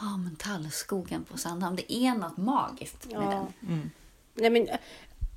[0.00, 3.46] ja men tallskogen på Sandhamn, det är något magiskt med Ja.
[3.60, 3.90] den.
[4.34, 4.68] Nej, men,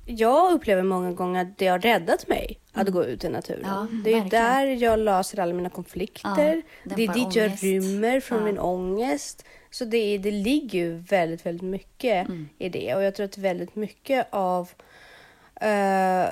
[0.06, 3.62] jag upplever många gånger att det har räddat mig att gå ut i naturen.
[3.64, 4.28] Ja, det är verkligen.
[4.44, 6.62] där jag löser alla mina konflikter.
[6.84, 7.62] Ja, det är dit jag ångest.
[7.62, 8.44] rymmer från Ja.
[8.44, 9.44] min ångest.
[9.70, 12.48] Så det, är, det ligger ju väldigt, väldigt mycket Mm.
[12.58, 12.94] i det.
[12.94, 14.70] Och jag tror att väldigt mycket av
[15.60, 16.26] eh,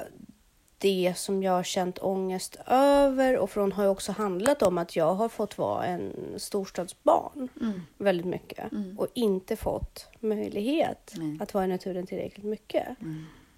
[0.81, 3.37] det som jag har känt ångest över.
[3.37, 7.81] Och från har ju också handlat om att jag har fått vara en storstadsbarn Mm.
[7.99, 8.73] väldigt mycket.
[8.99, 11.38] Och inte fått möjlighet Nej.
[11.40, 12.88] att vara i naturen tillräckligt mycket.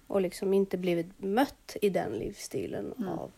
[0.07, 3.31] Och liksom inte blivit mött i den livsstilen av,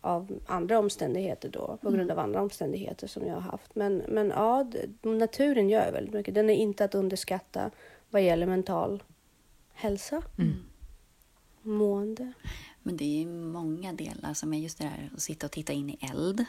[0.00, 3.74] av andra omständigheter då, på grund av andra omständigheter som jag har haft.
[3.74, 4.70] Men, men ja,
[5.02, 6.34] naturen gör väldigt mycket.
[6.34, 7.70] Den är inte att underskatta
[8.10, 9.02] vad gäller mental
[9.72, 10.22] hälsa,
[11.62, 12.32] mående.
[12.82, 15.72] Men det är ju många delar som är just det där att sitta och titta
[15.72, 16.44] in i eld.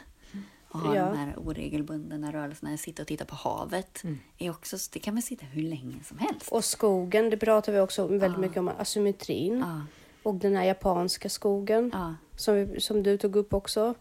[0.68, 1.04] Och ha Ja.
[1.10, 4.02] de här oregelbundna rörelserna, sitta och titta på havet.
[4.38, 6.48] Är också, det kan man sitta hur länge som helst.
[6.52, 8.38] Och skogen, det pratar vi också väldigt Ja.
[8.38, 9.58] mycket om, asymmetrin.
[9.58, 9.80] Ja.
[10.22, 12.14] Och den här japanska skogen Ja.
[12.36, 13.94] som, vi, som du tog upp också.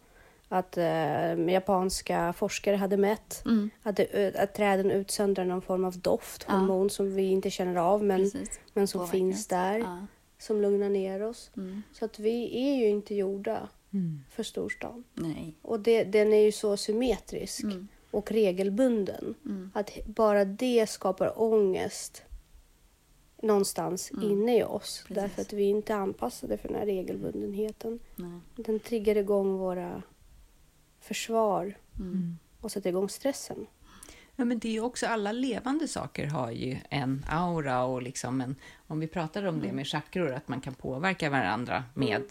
[0.51, 3.69] Att eh, japanska forskare hade mätt Mm.
[3.83, 6.53] att, det, att träden utsöndrar någon form av doft, Ja.
[6.53, 8.59] hormon som vi inte känner av men, Precis.
[8.73, 10.07] men som Påverkar finns där.
[10.39, 11.51] Som lugnar ner oss.
[11.57, 11.81] Mm.
[11.93, 14.19] Så att vi är ju inte gjorda Mm.
[14.29, 15.03] för storstan.
[15.13, 15.55] Nej.
[15.61, 17.87] Och det, den är ju så symmetrisk Mm.
[18.11, 19.35] och regelbunden.
[19.45, 19.71] Mm.
[19.73, 22.23] Att bara det skapar ångest
[23.41, 24.31] någonstans Mm.
[24.31, 25.03] inne i oss.
[25.07, 25.15] Precis.
[25.15, 27.99] Därför att vi inte är anpassade för den här regelbundenheten.
[28.15, 28.39] Nej.
[28.55, 30.03] Den triggar igång våra
[30.99, 32.37] försvar Mm.
[32.61, 33.65] och sätter igång stressen.
[34.39, 38.41] Ja, men det är ju också alla levande saker har ju en aura och liksom
[38.41, 38.55] en,
[38.87, 42.23] om vi pratar om det med chakror, att man kan påverka varandra med,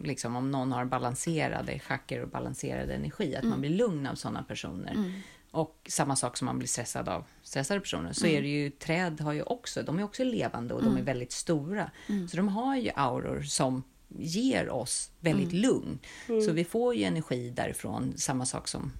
[0.00, 4.42] liksom om någon har balanserade chakror och balanserad energi, att man blir lugn av sådana
[4.42, 4.92] personer.
[4.92, 5.12] Mm.
[5.50, 9.20] Och samma sak som man blir stressad av stressade personer, så är det ju, träd
[9.20, 11.90] har ju också, de är också levande och de är väldigt stora.
[12.30, 15.98] Så de har ju auror som ger oss väldigt lugn.
[16.26, 18.92] Så vi får ju energi därifrån, samma sak som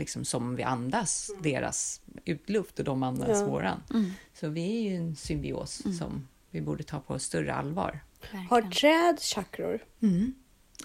[0.00, 3.46] liksom som vi andas deras utluft och de andas Ja.
[3.46, 3.82] våran.
[3.94, 4.10] Mm.
[4.34, 8.00] Så vi är ju en symbios som vi borde ta på större allvar.
[8.48, 8.70] Har Verkligen.
[8.72, 9.78] träd chakror?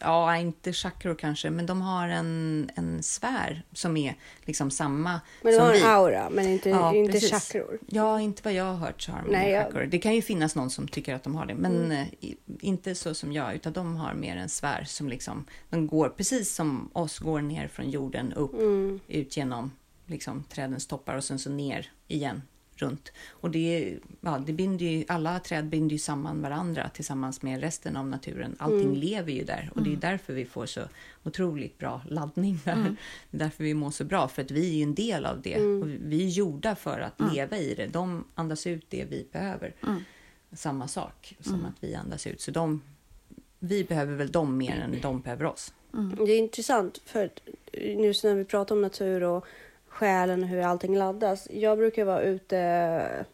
[0.01, 5.51] Ja, inte chakror kanske, men de har en, en sfär som är liksom samma Men
[5.53, 5.79] de som har vi.
[5.81, 7.31] en aura men inte, Ja, inte precis.
[7.31, 7.79] chakror.
[7.88, 9.73] Ja, inte vad jag har hört så har de Nej, inga jag- Mm.
[9.73, 9.86] chakror.
[9.86, 12.95] Det kan ju finnas någon som tycker att de har det, men eh, i- inte
[12.95, 16.89] så som jag, utan de har mer en sfär som liksom, de går precis som
[16.93, 18.99] oss, går ner från jorden upp, Mm.
[19.08, 19.71] ut genom
[20.05, 22.41] liksom, trädens toppar och sen så ner igen
[22.75, 23.11] runt.
[23.29, 27.97] Och det, ja, det binder ju, alla träd binder ju samman varandra tillsammans med resten
[27.97, 28.55] av naturen.
[28.59, 28.97] Allting Mm.
[28.99, 30.81] lever ju där och det är därför vi får så
[31.23, 32.73] otroligt bra laddning där.
[32.73, 32.95] Mm.
[33.31, 35.41] Det är därför vi mår så bra, för att vi är ju en del av
[35.41, 35.53] det.
[35.53, 35.81] Mm.
[35.81, 37.88] Och vi är gjorda för att leva i det.
[37.88, 39.73] De andas ut det vi behöver.
[39.83, 40.03] Mm.
[40.51, 42.41] Samma sak som att vi andas ut.
[42.41, 42.81] Så de,
[43.59, 45.73] vi behöver väl dem mer än de behöver oss.
[46.25, 47.29] Det är intressant för
[47.73, 49.45] nu när vi pratar om natur och
[49.95, 51.47] själen och hur allting laddas.
[51.51, 53.25] Jag brukar vara ute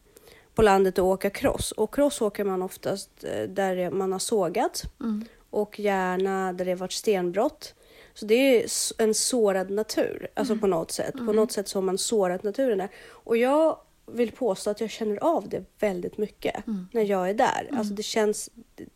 [0.56, 1.72] på landet och åka cross.
[1.72, 5.26] Och cross åker man oftast eh, där man har sågat Mm.
[5.50, 7.74] och gärna där det varit stenbrott.
[8.14, 8.66] Så det är
[8.98, 11.14] en sårad natur, alltså på något sätt.
[11.18, 12.90] På något sätt så har man sårat naturen där.
[13.10, 17.70] Och jag vill påstå att jag känner av det väldigt mycket när jag är där.
[17.78, 18.50] Alltså det känns,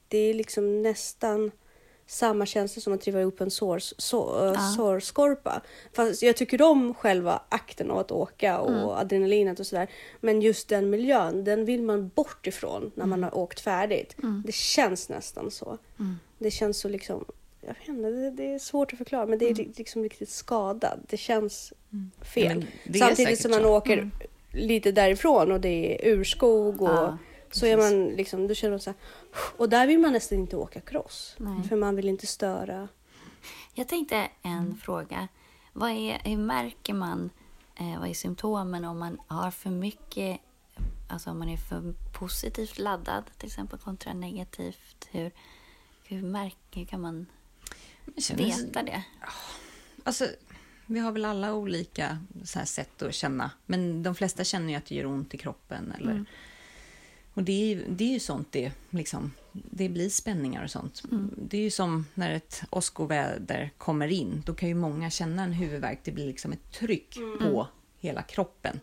[0.08, 1.51] det är liksom nästan
[2.08, 4.62] samma känsla som att driva upp en sår, så, Ja.
[4.78, 5.62] sårskorpa.
[5.94, 9.88] Fast jag tycker om själva akten av att åka och adrenalinet och sådär.
[10.22, 14.15] Men just den miljön, den vill man bort ifrån när man har åkt färdigt.
[14.46, 15.78] Det känns nästan så.
[16.39, 17.26] Det känns så liksom,
[17.62, 20.30] jag vet inte, det, det är svårt att förklara men det är ri- liksom riktigt
[20.30, 21.00] skadad.
[21.10, 22.65] Det känns Ja, fel.
[22.84, 23.78] är Samtidigt som man så.
[23.78, 24.10] åker
[24.54, 27.18] lite därifrån och det är urskog och Ja,
[27.52, 28.98] så är man liksom, då känner man så här,
[29.58, 31.36] och där vill man nästan inte åka cross.
[31.38, 31.63] Nej.
[31.69, 32.88] För man vill inte störa.
[33.74, 35.28] Jag tänkte en fråga.
[35.74, 37.30] Vad är, hur märker man,
[37.76, 40.39] eh, vad är symptomen om man har för mycket,
[41.10, 45.08] alltså om man är för positivt laddad till exempel kontra negativt?
[45.12, 45.32] Hur,
[46.04, 47.26] hur, märker, hur kan man
[48.17, 49.04] känner- veta det?
[50.04, 50.28] Alltså,
[50.86, 53.52] vi har väl alla olika så här sätt att känna.
[53.65, 55.91] Men de flesta känner ju att det gör ont i kroppen.
[55.91, 56.26] Eller,
[57.36, 61.04] Och det är, ju, det är ju sånt det, liksom, det blir spänningar och sånt.
[61.38, 64.43] Det är ju som när ett åskoväder kommer in.
[64.45, 66.00] Då kan ju många känna en huvudvärk.
[66.04, 67.67] Det blir liksom ett tryck på
[68.00, 68.80] hela kroppen.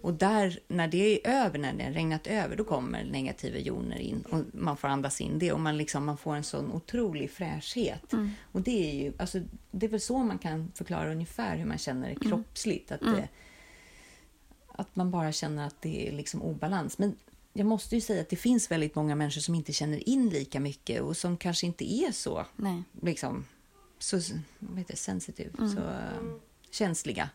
[0.00, 3.98] Och där, när det är över, när det har regnat över, då kommer negativa joner
[3.98, 7.30] in och man får andas in det och man, liksom, man får en sån otrolig
[7.30, 8.14] fräschhet.
[8.52, 11.78] Och det är ju, alltså, det är väl så man kan förklara ungefär hur man
[11.78, 12.92] känner det kroppsligt.
[12.92, 13.28] Att, det,
[14.68, 16.98] att man bara känner att det är liksom obalans.
[16.98, 17.16] Men
[17.56, 20.60] jag måste ju säga att det finns väldigt många människor som inte känner in lika
[20.60, 22.82] mycket och som kanske inte är så Nej.
[23.02, 23.44] liksom,
[23.98, 24.16] så
[24.58, 26.38] vad heter det, sensitive, så eh,
[26.70, 27.28] känsliga.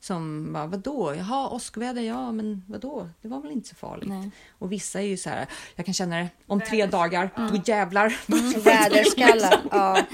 [0.00, 1.14] Som bara, vadå?
[1.14, 3.08] Jaha, åskväder, ja, men vadå?
[3.22, 4.08] Det var väl inte så farligt.
[4.08, 4.30] Nej.
[4.50, 8.18] Och vissa är ju så här, jag kan känna det om tre dagar, då jävlar.
[8.64, 9.60] Väderskallar.
[9.70, 10.06] Ja.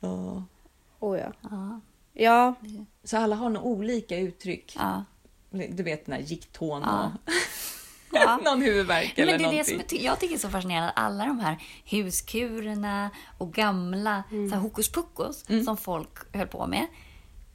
[0.00, 0.44] Ja.
[0.98, 1.32] Oh, ja.
[1.50, 1.80] Ja.
[2.12, 2.54] ja.
[3.04, 4.76] Så alla har nog olika uttryck.
[4.78, 5.04] Ja.
[5.50, 7.12] Du vet den här gikttån Ja.
[7.24, 7.32] och
[8.12, 8.36] Ja.
[8.44, 9.88] någon huvudvärk eller Men det är det någonting.
[9.98, 10.90] som jag, tycker är så fascinerande.
[10.90, 16.66] att Alla de här huskurerna och gamla så här hokus pokus som folk höll på
[16.66, 16.86] med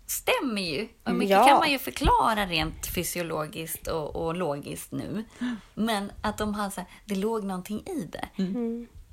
[0.08, 0.88] stämmer ju.
[1.04, 1.46] Och mycket Ja.
[1.48, 5.24] kan man ju förklara rent fysiologiskt och, och logiskt nu.
[5.74, 8.28] Men att de har så här, det låg någonting i det.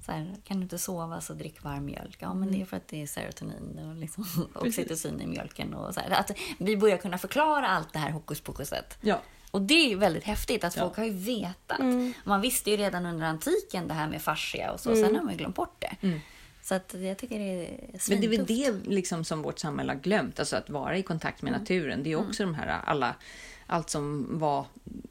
[0.06, 2.16] Så här, kan du inte sova så drick varm mjölk.
[2.18, 5.74] Ja, men det är för att det är serotonin och liksom oxytocin i mjölken.
[5.74, 6.10] Och så här.
[6.10, 8.98] Att vi börjar kunna förklara allt det här hokus pokuset.
[9.00, 9.20] Ja.
[9.52, 11.80] Och det är ju väldigt häftigt att folk har ju vetat.
[12.24, 14.94] Man visste ju redan under antiken det här med fascia och så.
[14.94, 16.20] Sen har man glömt bort det.
[16.62, 17.78] Så att jag tycker det är
[18.08, 18.84] Men det är väl svintufft.
[18.84, 22.02] det liksom som vårt samhälle har glömt, alltså att vara i kontakt med naturen.
[22.02, 23.14] Det är också de här alla,
[23.66, 24.66] allt som var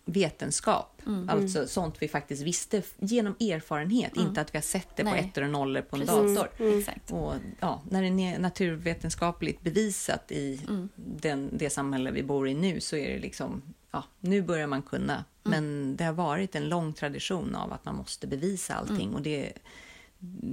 [0.06, 1.02] vetenskap.
[1.30, 5.20] Alltså sånt vi faktiskt visste genom erfarenhet, inte att vi har sett det på Nej.
[5.20, 6.36] ettor och nollor på en Precis.
[6.36, 7.16] dator.
[7.16, 10.62] Och, ja, när det är naturvetenskapligt bevisat i
[10.96, 13.62] den, det samhälle vi bor i nu så är det liksom,
[13.92, 15.26] ja, nu börjar man kunna.
[15.44, 19.14] Men det har varit en lång tradition av att man måste bevisa allting.
[19.14, 19.54] Och det,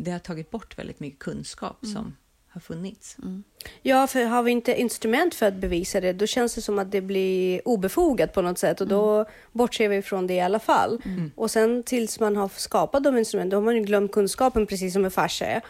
[0.04, 2.16] det har tagit bort väldigt mycket kunskap som
[2.48, 3.16] har funnits.
[3.82, 6.90] Ja, för har vi inte instrument för att bevisa det, då känns det som att
[6.92, 8.80] det blir obefogat på något sätt.
[8.80, 11.02] Och då bortser vi från det i alla fall.
[11.34, 14.92] Och sen tills man har skapat de instrumenten, då har man ju glömt kunskapen precis
[14.92, 15.60] som med fascia.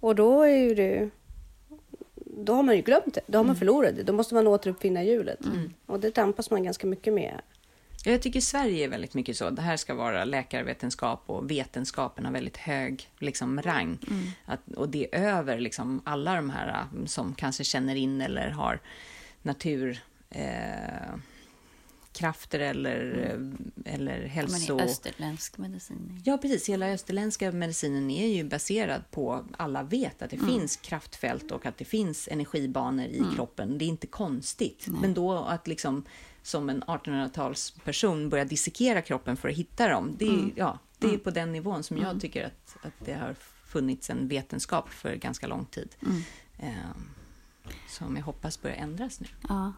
[0.00, 1.10] Och då är ju det...
[2.36, 4.02] Då har man ju glömt det, då har man förlorat det.
[4.02, 5.40] Då måste man återuppfinna hjulet.
[5.86, 7.40] Och det tampas man ganska mycket med.
[8.04, 9.50] Ja, Jag tycker Sverige är väldigt mycket så.
[9.50, 13.98] Det här ska vara läkarvetenskap och vetenskapen har väldigt hög liksom, rang.
[14.44, 18.50] Att, och det är över liksom, alla de här äh, som kanske känner in eller
[18.50, 18.80] har
[19.42, 19.98] natur...
[20.30, 21.14] Eh,
[22.22, 23.30] krafter eller,
[23.84, 24.78] eh, eller men hälso...
[24.78, 26.22] i österländsk medicin.
[26.24, 26.68] Ja, precis.
[26.68, 31.78] Hela österländska medicinen är ju baserad på alla vet att det finns kraftfält och att
[31.78, 33.78] det finns energibanor i kroppen.
[33.78, 34.86] Det är inte konstigt.
[34.88, 36.04] Men då att liksom
[36.42, 41.18] som en 1800-talsperson börja dissekera kroppen för att hitta dem, det är, ja, det är
[41.18, 43.34] på den nivån som jag tycker att, att det har
[43.66, 45.94] funnits en vetenskap för ganska lång tid.
[46.58, 46.72] Eh,
[47.88, 49.26] som jag hoppas börjar ändras nu.
[49.48, 49.72] Ja.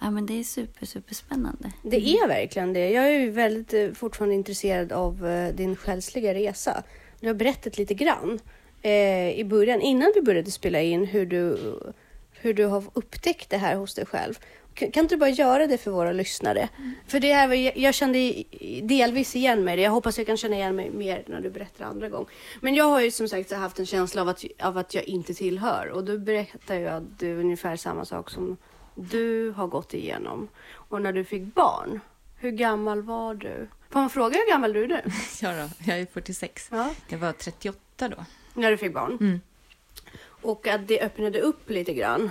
[0.00, 1.72] Ja, men det är super, super spännande.
[1.82, 2.90] Det är verkligen det.
[2.90, 6.82] Jag är ju väldigt eh, fortfarande intresserad av eh, din själsliga resa.
[7.20, 8.40] Du har berättat lite grann
[8.82, 11.58] eh, i början, innan vi började spela in, hur du,
[12.32, 14.38] hur du har upptäckt det här hos dig själv.
[14.74, 16.68] Kan kan inte du bara göra det för våra lyssnare?
[17.06, 18.44] För det här, jag, jag kände
[18.82, 19.80] delvis igen mig.
[19.80, 22.26] Jag hoppas jag kan känna igen mig mer när du berättar andra gång.
[22.60, 25.34] Men jag har ju som sagt haft en känsla av att, av att jag inte
[25.34, 25.88] tillhör.
[25.88, 28.56] Och du berättar ju att det är ungefär samma sak som
[28.98, 30.48] du har gått igenom.
[30.72, 32.00] Och när du fick barn,
[32.36, 33.68] hur gammal var du?
[33.90, 35.02] Får man fråga hur gammal du är nu?
[35.42, 36.68] Ja, då, jag är 46.
[36.70, 36.90] Ja.
[37.08, 38.24] Jag var 38 då.
[38.54, 39.40] När du fick barn?
[40.42, 42.30] Och att det öppnade upp lite grann.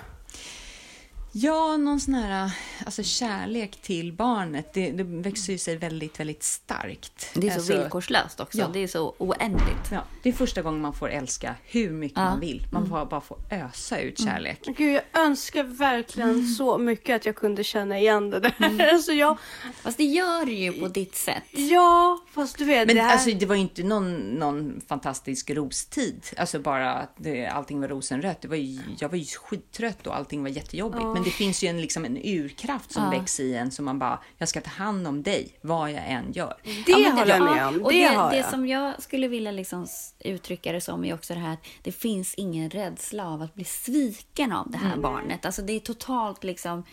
[1.32, 2.52] Ja, någon sån här
[2.86, 4.74] alltså, kärlek till barnet.
[4.74, 7.30] Det, det växer ju sig väldigt, väldigt starkt.
[7.34, 8.58] Det är så Alltså, villkorslöst också.
[8.58, 8.68] ja.
[8.74, 9.92] Det är så oändligt.
[9.92, 12.24] Ja, det är första gången man får älska hur mycket Ja.
[12.26, 12.68] man vill.
[12.72, 14.60] Man får bara få ösa ut kärlek.
[14.78, 18.54] Gud, jag önskar verkligen så mycket att jag kunde känna igen det där.
[18.94, 19.38] Alltså jag,
[19.82, 21.44] Fast det gör det ju på ditt sätt.
[21.52, 22.88] ja, fast du vet.
[22.88, 23.12] Men det här...
[23.14, 26.26] alltså, det var ju inte någon, någon fantastisk rostid.
[26.38, 28.42] Alltså bara att det, allting var rosenrött.
[28.42, 31.04] Det var ju, jag var ju skittrött och allting var jättejobbigt.
[31.04, 34.20] Men det finns ju en, liksom en urkraft som växer i en som man bara,
[34.38, 36.54] jag ska ta hand om dig vad jag än gör.
[36.86, 37.82] det Ja, håller jag ja, med om.
[37.82, 38.50] Och det, det, det jag.
[38.50, 39.88] som jag skulle vilja liksom
[40.20, 43.64] uttrycka det som är också det här att det finns ingen rädsla av att bli
[43.64, 45.02] sviken av det här Mm.
[45.02, 45.46] barnet.
[45.46, 46.84] Alltså det är totalt liksom...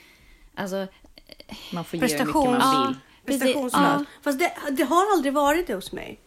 [0.55, 0.87] Alltså,
[1.73, 2.51] Man får ge hur mycket Prestation.
[2.51, 2.87] man Ja.
[2.89, 2.97] vill.
[3.39, 3.75] Prestationslöst.
[3.99, 4.05] ja.
[4.23, 6.21] Fast det, det har aldrig varit det hos mig.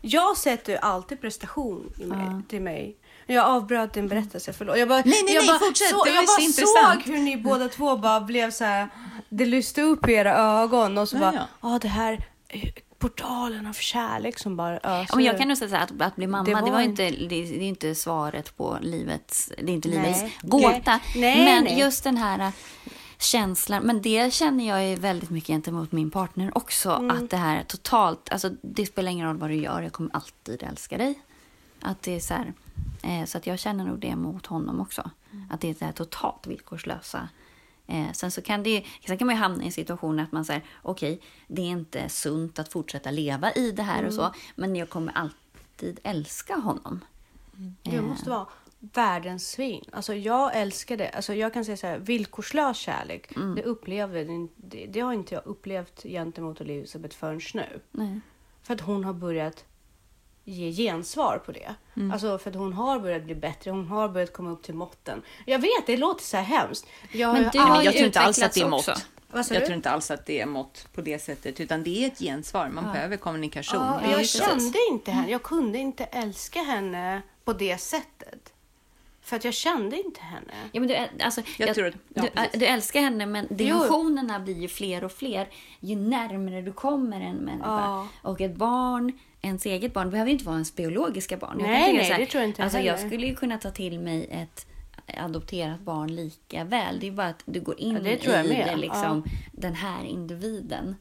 [0.00, 2.96] Jag sätter ju alltid prestation i mig, till mig.
[3.26, 4.78] Jag avbröt din berättelse, förlåt.
[4.78, 5.88] Jag bara, Nej, nej, jag nej, bara fortsätt.
[5.90, 7.04] Så, Det var jag ju bara intressant.
[7.04, 8.88] såg hur ni båda två bara blev så här.
[9.28, 11.70] Det lyste upp i era ögon och så Ja, bara, ja.
[11.72, 15.06] ja det här är portalen av kärlek som bara öser.
[15.10, 16.70] Ja, men jag kan nog säga så här, att, att bli mamma, Det det var
[16.70, 19.98] var, en- inte, det, det är inte svaret på livets, det är inte Nej.
[19.98, 21.00] livets gåta.
[21.16, 21.78] Nej, men nej.
[21.80, 22.50] just den här äh,
[23.18, 26.90] känslan, men det känner jag är väldigt mycket gentemot min partner också.
[26.90, 27.10] Mm.
[27.24, 30.62] Att det här totalt, alltså det spelar ingen roll vad du gör, jag kommer alltid
[30.62, 31.14] älska dig.
[31.80, 32.52] Att det är så här,
[33.02, 35.10] eh, så att jag känner nog det mot honom också.
[35.32, 35.44] Mm.
[35.50, 37.28] Att det är det här totalt villkorslösa.
[37.86, 40.44] Eh, sen så kan det, sen kan man ju hamna i en situation att man
[40.44, 44.32] säger, okej, det är inte sunt att fortsätta leva i det här och så, Mm.
[44.54, 47.04] men jag kommer alltid älska honom.
[47.82, 48.46] Du måste vara
[48.80, 49.84] världens svin.
[49.92, 51.08] Alltså jag älskar det.
[51.08, 53.32] Alltså jag kan säga så här, villkorslös kärlek.
[53.56, 54.24] Det upplevde
[54.56, 57.80] det, det har inte jag upplevt gentemot Elisabeth förrän nu.
[57.90, 58.20] Nej.
[58.62, 59.64] För att hon har börjat
[60.48, 61.74] ge gensvar på det.
[62.12, 63.70] Alltså för att hon har börjat bli bättre.
[63.70, 65.22] Hon har börjat komma upp till måtten.
[65.46, 66.86] Jag vet, det låter så här hemskt.
[67.12, 68.88] Jag, Men du har aldrig- jag tror inte alls att det är mått.
[68.88, 69.54] också.
[69.54, 72.18] Jag tror inte alls att det är mått på det sättet, utan det är ett
[72.18, 72.68] gensvar.
[72.68, 73.80] Man behöver kommunikation.
[73.82, 75.30] Ja, jag kände inte henne.
[75.30, 78.06] Jag kunde inte älska henne på det sättet.
[79.26, 80.52] För att jag kände inte henne.
[80.72, 84.60] Ja, men du, alltså, Jag tror att- ja, du, du älskar henne, men dimensionerna blir
[84.60, 85.48] ju fler och fler
[85.80, 87.80] ju närmare du kommer en människa.
[87.80, 88.08] Ja.
[88.22, 91.56] Och ett barn, ens eget barn, behöver inte vara ens biologiska barn.
[91.60, 93.70] Jag Nej, tycka nej, här, det tror jag inte alltså, Jag skulle ju kunna ta
[93.70, 94.66] till mig ett
[95.18, 97.00] adopterat barn lika väl.
[97.00, 98.66] Det är bara att du går in Ja, det tror jag i med.
[98.68, 100.96] det, liksom, den här individen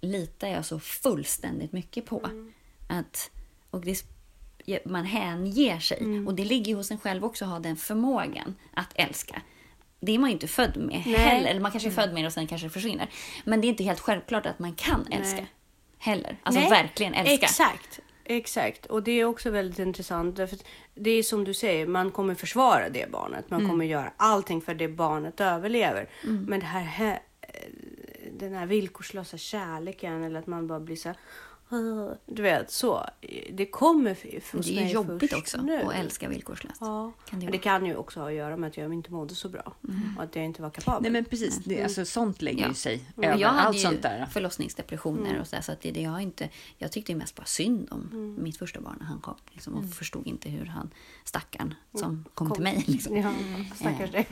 [0.00, 2.20] litar jag så fullständigt mycket på.
[2.24, 2.52] Mm.
[2.88, 3.30] Att,
[3.70, 4.04] och det,
[4.84, 5.98] man hänger sig.
[6.00, 6.26] Mm.
[6.26, 9.42] Och det ligger ju hos en själv också att ha den förmågan att älska.
[10.00, 11.14] Det är man ju inte född med Nej.
[11.14, 11.50] heller.
[11.50, 13.10] Eller man kanske är född med det och sen kanske det försvinner.
[13.44, 15.36] Men det är inte helt självklart att man kan älska.
[15.36, 15.52] Nej.
[15.98, 16.36] Heller.
[16.42, 17.34] Alltså Nej, verkligen älska.
[17.34, 18.00] Exakt.
[18.24, 18.86] Exakt.
[18.86, 20.36] Och det är också väldigt intressant.
[20.36, 20.58] Därför
[20.94, 23.50] det är som du säger, man kommer försvara det barnet.
[23.50, 26.08] Man kommer göra allting för det barnet överlever.
[26.22, 27.18] Men det här,
[28.32, 31.18] den här villkorslösa kärleken eller att man bara blir så här,
[32.26, 33.06] Du vet, så.
[33.52, 35.82] Det kommer f- hos Det är ju jobbigt först också nu.
[35.82, 36.76] att älska villkorslöst.
[36.80, 39.12] Ja, Kan det men det kan ju också ha att göra med att jag inte
[39.12, 39.74] mådde så bra.
[40.16, 41.02] Och att jag inte var kapabel.
[41.02, 42.68] Nej men precis, det, alltså, sånt lägger Ja.
[42.68, 44.26] ju sig Men över jag hade allt sånt där.
[44.26, 46.48] förlossningsdepressioner och så, där, så att det, det jag, inte,
[46.78, 49.34] jag tyckte mest bara synd om mitt första barn när han kom.
[49.52, 50.90] Liksom, och förstod inte hur han,
[51.24, 52.84] stackaren, som kom, till mig.
[52.86, 53.16] Liksom.
[53.16, 53.32] Ja,
[53.76, 54.26] stackars dig.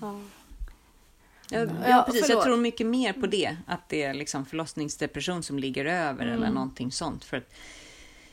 [0.00, 0.20] Ja.
[1.50, 1.66] Ja.
[1.88, 2.28] Ja, precis.
[2.28, 3.56] Jag tror mycket mer på det.
[3.66, 6.34] Att det är liksom förlossningsdepression som ligger över Mm.
[6.36, 7.24] eller någonting sånt.
[7.24, 7.52] För att,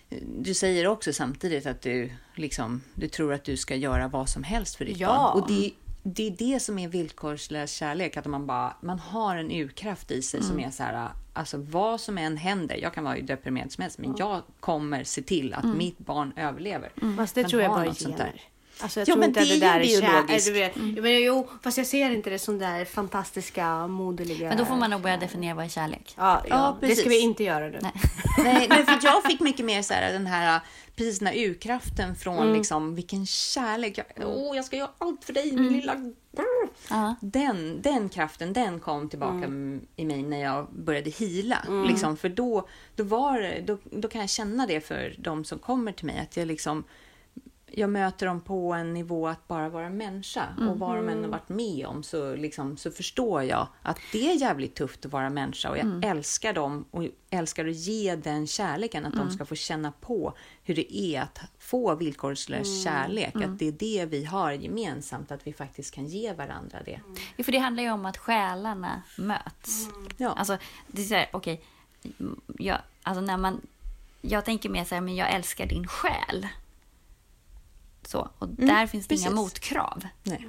[0.09, 4.29] eh, du säger också samtidigt att du, liksom, du tror att du ska göra vad
[4.29, 5.07] som helst för ditt Ja.
[5.33, 5.41] barn.
[5.43, 5.71] Och det,
[6.03, 8.17] det är det som är villkorslös kärlek.
[8.17, 10.49] Att man, bara, man har en urkraft i sig Mm.
[10.51, 12.75] som är så här, alltså vad som än händer.
[12.75, 16.33] Jag kan vara hur deprimerad som helst, men jag kommer se till att mitt barn
[16.35, 16.91] överlever.
[17.17, 18.41] Fast det Man tror jag bara är gener.
[18.81, 20.09] Alltså jag Ja, tror men inte att det det är där ju är kär...
[20.21, 20.49] biologiskt.
[20.55, 20.75] Vet.
[21.03, 24.49] Men jo, fast jag ser inte det som där fantastiska, moderliga...
[24.49, 26.13] Men då får man nog börja definiera vad är kärlek.
[26.17, 27.79] Ja, ja, Ja, det ska vi inte göra nu.
[27.81, 27.91] Nej.
[28.43, 30.59] Nej, nej, för jag fick mycket mer så här, den här,
[30.95, 32.53] precis den här urkraften från Mm.
[32.53, 33.97] liksom, vilken kärlek.
[33.97, 35.95] Jag, åh, jag ska göra allt för dig, min lilla...
[36.89, 37.15] Ja.
[37.21, 39.81] Den, den kraften, den kom tillbaka Mm.
[39.95, 41.57] i mig när jag började hila.
[41.87, 45.59] Liksom, för då, då, var, det- då, då kan jag känna det för de som
[45.59, 46.19] kommer till mig.
[46.19, 46.83] Att jag liksom
[47.71, 50.47] jag möter dem på en nivå att bara vara människa.
[50.69, 54.31] Och vad de än har varit med om så, liksom, så förstår jag att det
[54.31, 55.69] är jävligt tufft att vara människa.
[55.69, 59.05] Och jag älskar dem och älskar att ge den kärleken.
[59.05, 63.35] Att de ska få känna på hur det är att få villkorslös kärlek.
[63.35, 65.31] Att det är det vi har gemensamt.
[65.31, 66.99] Att vi faktiskt kan ge varandra det.
[67.35, 69.87] Ja, För det handlar ju om att själarna möts.
[70.17, 70.29] Ja.
[70.29, 70.57] Alltså,
[70.87, 71.61] det är så här, okej.
[72.57, 73.61] jag, alltså när man,
[74.21, 76.47] jag tänker mer så här, men jag älskar din själ.
[78.09, 79.35] Så, och där finns det inga precis.
[79.35, 80.07] motkrav.
[80.23, 80.47] Nej.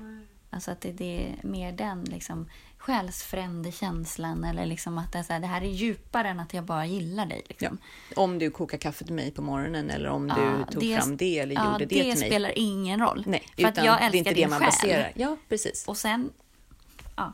[0.50, 2.48] Alltså att det, det är mer den liksom,
[2.78, 4.44] själsfrände känslan.
[4.44, 6.86] Eller liksom att det, är så här, det här är djupare än att jag bara
[6.86, 7.38] gillar dig.
[7.38, 7.46] Ja.
[7.48, 7.78] Liksom.
[8.16, 11.38] Om du kokar kaffe till mig på morgonen eller om Ja, du tog fram det
[11.38, 12.28] eller ja, gjorde det, det till mig.
[12.28, 13.24] spelar ingen roll.
[13.26, 14.66] Nej, för att utan jag det är älskar inte det man själ.
[14.66, 15.12] baserar.
[15.16, 15.88] Ja, precis.
[15.88, 16.30] Och sen,
[17.16, 17.32] ja,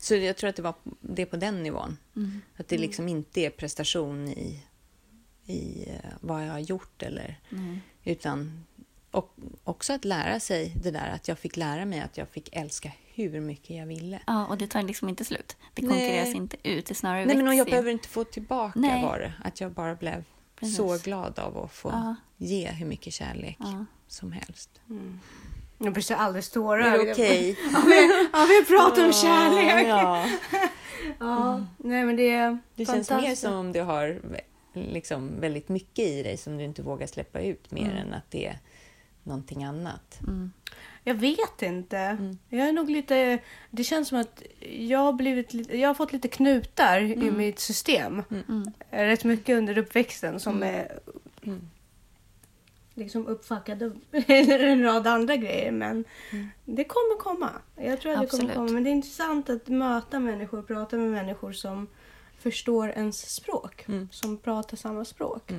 [0.00, 1.96] Så jag tror att det var det på den nivån.
[2.16, 2.40] Mm.
[2.56, 4.62] Att det liksom inte är prestation i,
[5.46, 7.40] i eh, vad jag har gjort eller
[8.04, 8.64] utan
[9.10, 9.34] och
[9.64, 12.92] också att lära sig det där att jag fick lära mig att jag fick älska
[13.14, 14.20] hur mycket jag ville.
[14.26, 15.56] ja, och det tar liksom inte slut.
[15.74, 15.90] Det Nej.
[15.90, 19.02] konkurreras inte ut, det snarare Nej, men jag behöver inte få tillbaka Nej.
[19.02, 19.32] var det.
[19.44, 20.24] Att jag bara blev
[20.60, 20.76] Precis.
[20.76, 22.14] så glad av att få Ja.
[22.36, 23.84] ge hur mycket kärlek Ja.
[24.08, 24.70] som helst.
[25.78, 26.98] Jag blir så alldeles tårar.
[26.98, 27.56] Är det okej?
[27.72, 29.86] Ja, vi, ja, vi pratar om kärlek.
[29.88, 30.26] Ja.
[31.18, 34.20] Ja, nej men det är Det känns mer som om du har
[34.72, 37.96] liksom väldigt mycket i dig som du inte vågar släppa ut mer Mm.
[37.96, 38.58] än att det är
[39.28, 40.18] någonting annat.
[41.04, 41.98] Jag vet inte.
[41.98, 42.38] Mm.
[42.48, 43.38] Jag är nog lite...
[43.70, 47.22] Det känns som att jag har, blivit lite, jag har fått lite knutar Mm.
[47.22, 48.22] i mitt system.
[48.90, 50.74] Rätt mycket under uppväxten som Mm.
[50.74, 50.98] är
[52.94, 53.92] liksom uppfackade
[54.26, 55.72] eller en rad andra grejer.
[55.72, 56.04] Men
[56.64, 57.50] det kommer komma.
[57.76, 58.54] Jag tror att det kommer Absolut.
[58.54, 58.70] komma.
[58.70, 61.86] Men det är intressant att möta människor, prata med människor som
[62.38, 63.84] förstår ens språk.
[63.88, 64.08] Mm.
[64.12, 65.52] Som pratar samma språk.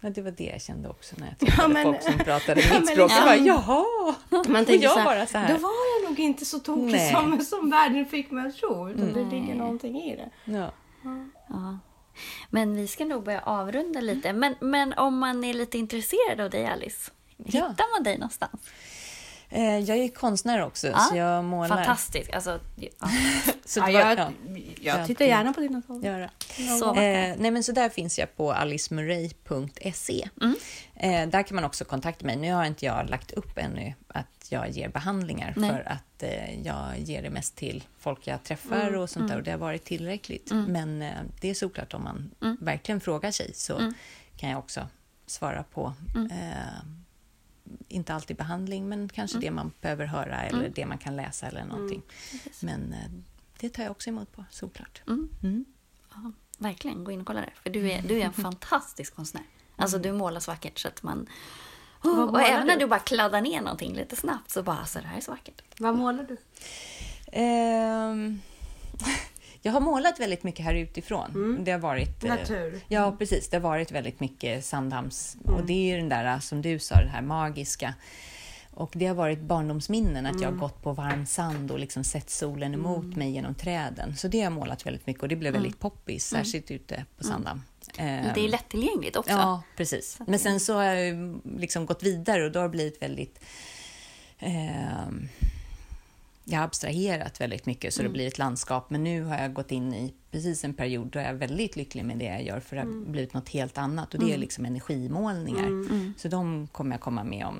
[0.00, 2.80] Ja, det var det jag kände också när jag träffade men- folk som pratade Ja,
[2.80, 3.10] mitt språk.
[3.10, 4.14] Jag bara, liksom- jaha!
[4.48, 5.48] Man Och jag så här, bara så här.
[5.54, 5.70] Då var
[6.02, 7.12] jag nog inte så tokig Nej.
[7.12, 8.88] som, som världen fick mig att tro.
[8.90, 9.14] Utan Mm.
[9.14, 10.30] det ligger någonting i det.
[10.52, 10.72] Ja.
[11.48, 11.78] Ja.
[12.50, 14.32] Men vi ska nog börja avrunda lite.
[14.32, 17.10] Men, men om man är lite intresserad av dig, Alice.
[17.36, 17.68] Ja.
[17.68, 18.60] Hittar man dig någonstans?
[19.52, 21.76] Eh, Jag är konstnär också, så jag målar.
[21.76, 22.32] Fantastiskt.
[22.34, 22.90] Alltså, ja.
[23.64, 24.30] Så Ja, var, jag, ja,
[24.80, 26.28] jag tittar gärna på dina tavlor.
[26.80, 26.88] Så.
[26.94, 30.28] Eh, nej, men så där finns jag på alicemurray.se.
[30.42, 30.56] Mm.
[30.94, 32.36] Eh, där kan man också kontakta mig.
[32.36, 35.70] Nu har inte jag lagt upp ännu att jag ger behandlingar Nej.
[35.70, 39.36] för att eh, jag ger det mest till folk jag träffar Mm, och sånt där
[39.36, 40.50] och det har varit tillräckligt.
[40.52, 42.56] Men eh, det är såklart om man Mm.
[42.60, 43.92] verkligen frågar sig så
[44.36, 44.86] kan jag också
[45.26, 46.30] svara på Mm.
[46.30, 46.56] eh,
[47.88, 49.44] inte alltid behandling, men kanske Mm.
[49.44, 52.02] det man behöver höra eller det man kan läsa eller någonting.
[52.60, 53.10] Men eh,
[53.60, 55.02] det tar jag också emot på, såklart.
[55.06, 55.64] Mm.
[56.14, 57.54] Ja, verkligen, gå in och kolla där.
[57.62, 59.42] För du är, du är en fantastisk konstnär.
[59.76, 61.26] Alltså du målar så vackert så att man...
[62.02, 62.80] Oh, och även när du?
[62.80, 65.62] du bara kladdar ner någonting lite snabbt så bara, alltså det här är så vackert.
[65.78, 66.36] Vad målar du?
[67.32, 68.40] Ehm,
[69.62, 71.58] jag har målat väldigt mycket här utifrån.
[71.64, 72.24] Det har varit...
[72.24, 72.80] eh, Natur.
[72.88, 73.48] Ja, precis.
[73.48, 75.36] Det har varit väldigt mycket Sandhamns...
[75.44, 77.94] Och det är ju den där, som du sa, det här magiska.
[78.74, 82.30] Och det har varit barndomsminnen, att jag har gått på varm sand och liksom sett
[82.30, 84.16] solen emot mig genom träden.
[84.16, 87.24] Så det har jag målat väldigt mycket och det blev väldigt poppis, särskilt ute på
[87.24, 87.62] Sandhamn.
[87.96, 89.30] Ehm, Det är lättillgängligt också.
[89.32, 90.18] Ja, precis.
[90.26, 93.40] Men sen så har jag liksom gått vidare och då har det blivit väldigt...
[94.38, 95.28] ehm,
[96.52, 98.90] jag har abstraherat väldigt mycket så det blir ett landskap.
[98.90, 102.04] Men nu har jag gått in i precis en period då jag är väldigt lycklig
[102.04, 104.14] med det jag gör för det har blivit något helt annat.
[104.14, 106.18] Och det är liksom energimålningar.
[106.18, 107.56] Så de kommer jag komma med om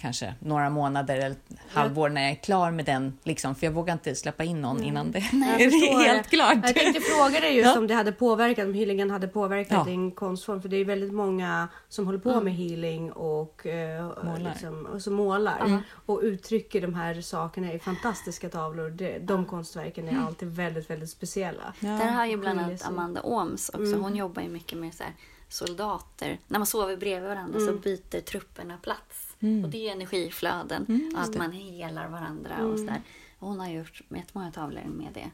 [0.00, 1.36] kanske några månader eller
[1.70, 3.18] halvår när jag är klar med den.
[3.24, 5.22] Liksom, för jag vågar inte släppa in någon innan det är
[6.06, 6.36] helt det.
[6.36, 6.54] klart.
[6.62, 7.78] Jag tänkte fråga dig just Ja.
[7.78, 9.84] om det hade påverkat, om healingen hade påverkat Ja.
[9.84, 10.62] din konstform.
[10.62, 14.38] För det är väldigt många som håller på med healing och, eh, Målar.
[14.38, 15.82] Liksom, och som målar.
[16.06, 18.90] Och uttrycker de här sakerna i fantastiska tavlor.
[18.90, 21.74] Det, de konstverken är alltid väldigt, väldigt speciella.
[21.80, 21.88] Ja.
[21.88, 22.86] Där har ju bland annat.
[22.86, 23.96] Amanda Ooms också.
[23.96, 25.12] Hon jobbar ju mycket med så här
[25.48, 26.38] soldater.
[26.48, 29.29] När man sover bredvid varandra så byter trupperna plats.
[29.40, 31.10] Och det är energiflöden.
[31.14, 33.02] och att man helar varandra och sådär.
[33.38, 35.30] Hon har gjort jättemånga tavlor med det.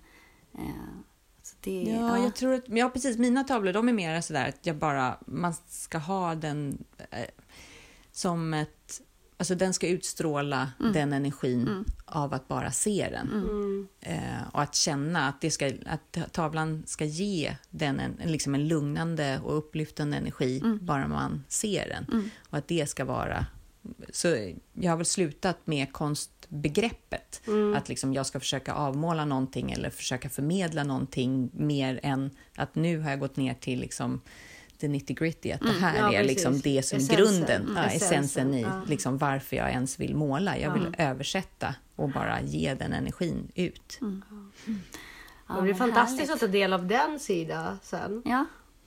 [0.59, 0.97] Eh,
[1.61, 3.19] det Ja, jag tror att, ja, precis.
[3.19, 7.25] Mina tavlor de är mer sådär att jag bara, man ska ha den eh,
[8.13, 9.01] som ett,
[9.37, 13.29] alltså den ska utstråla den energin av att bara se den.
[13.29, 13.89] Mm.
[14.01, 18.69] Eh, och att känna att, det ska, att tavlan ska ge den en, liksom en
[18.69, 22.31] lugnande och upplyftande energi bara man ser den.
[22.51, 23.47] Och att det ska vara...
[24.13, 27.43] Så jag har väl slutat med konstbegreppet.
[27.77, 32.99] Att liksom jag ska försöka avmåla någonting eller försöka förmedla någonting mer än att nu
[33.01, 34.21] har jag gått ner till liksom
[34.81, 37.17] det nitty gritty, att det här Ja, är liksom det som Essensen.
[37.17, 37.77] grunden, Mm.
[37.77, 38.83] ja, essensen Essensen, i ja.
[38.89, 40.59] liksom varför jag ens vill måla.
[40.59, 43.99] Jag vill översätta och bara ge den energin ut.
[45.49, 46.35] Ja, och det är vad fantastiskt härligt.
[46.35, 48.23] att ta del av den sidan sen.
[48.25, 48.45] Ja,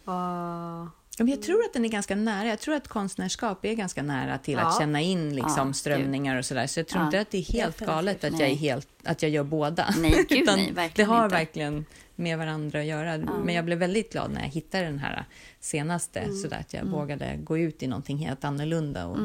[0.08, 0.88] Uh,
[1.28, 2.48] jag tror att den är ganska nära.
[2.48, 4.80] Jag tror att konstnärskap är ganska nära till att Ja.
[4.80, 6.68] känna in liksom Ja, strömningar och sådär.
[6.68, 8.52] Så jag tror Ja, inte att det är helt galet att jag, Nej.
[8.52, 9.94] är helt, att jag gör båda.
[9.98, 11.36] Nej, gud Utan nej, verkligen Det har inte.
[11.36, 13.18] verkligen med varandra att göra.
[13.18, 15.26] Men jag blev väldigt glad när jag hittade den här
[15.60, 16.20] senaste.
[16.20, 16.36] Mm.
[16.38, 19.06] Sådär att jag vågade gå ut i någonting helt annorlunda.
[19.08, 19.18] Och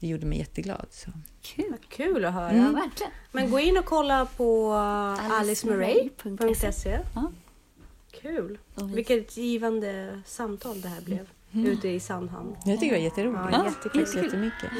[0.00, 0.86] Det gjorde mig jätteglad.
[0.90, 1.10] Så.
[1.42, 1.74] kul.
[1.88, 2.56] kul att höra.
[2.56, 3.12] Ja, verkligen.
[3.32, 4.72] Men gå in och kolla på
[5.30, 6.98] alicemaray.se.
[8.24, 8.30] Ja.
[8.30, 8.58] Kul.
[8.74, 11.28] Vi- Vilket givande samtal det här blev.
[11.52, 12.56] Ute i Sandhamn.
[12.66, 13.48] Jag tycker det var jätteroligt.
[13.52, 14.00] Ja, jättekul.
[14.04, 14.70] Tack så jättemycket.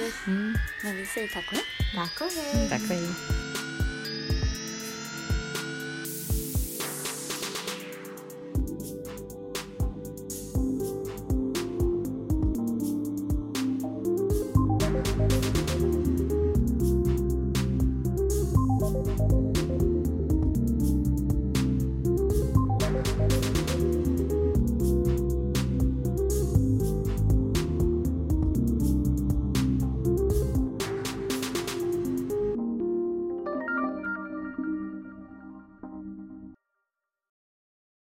[0.84, 1.64] Men vi säger tack och hej.
[1.94, 2.68] Tack och hej.
[2.70, 3.43] Tack och hej.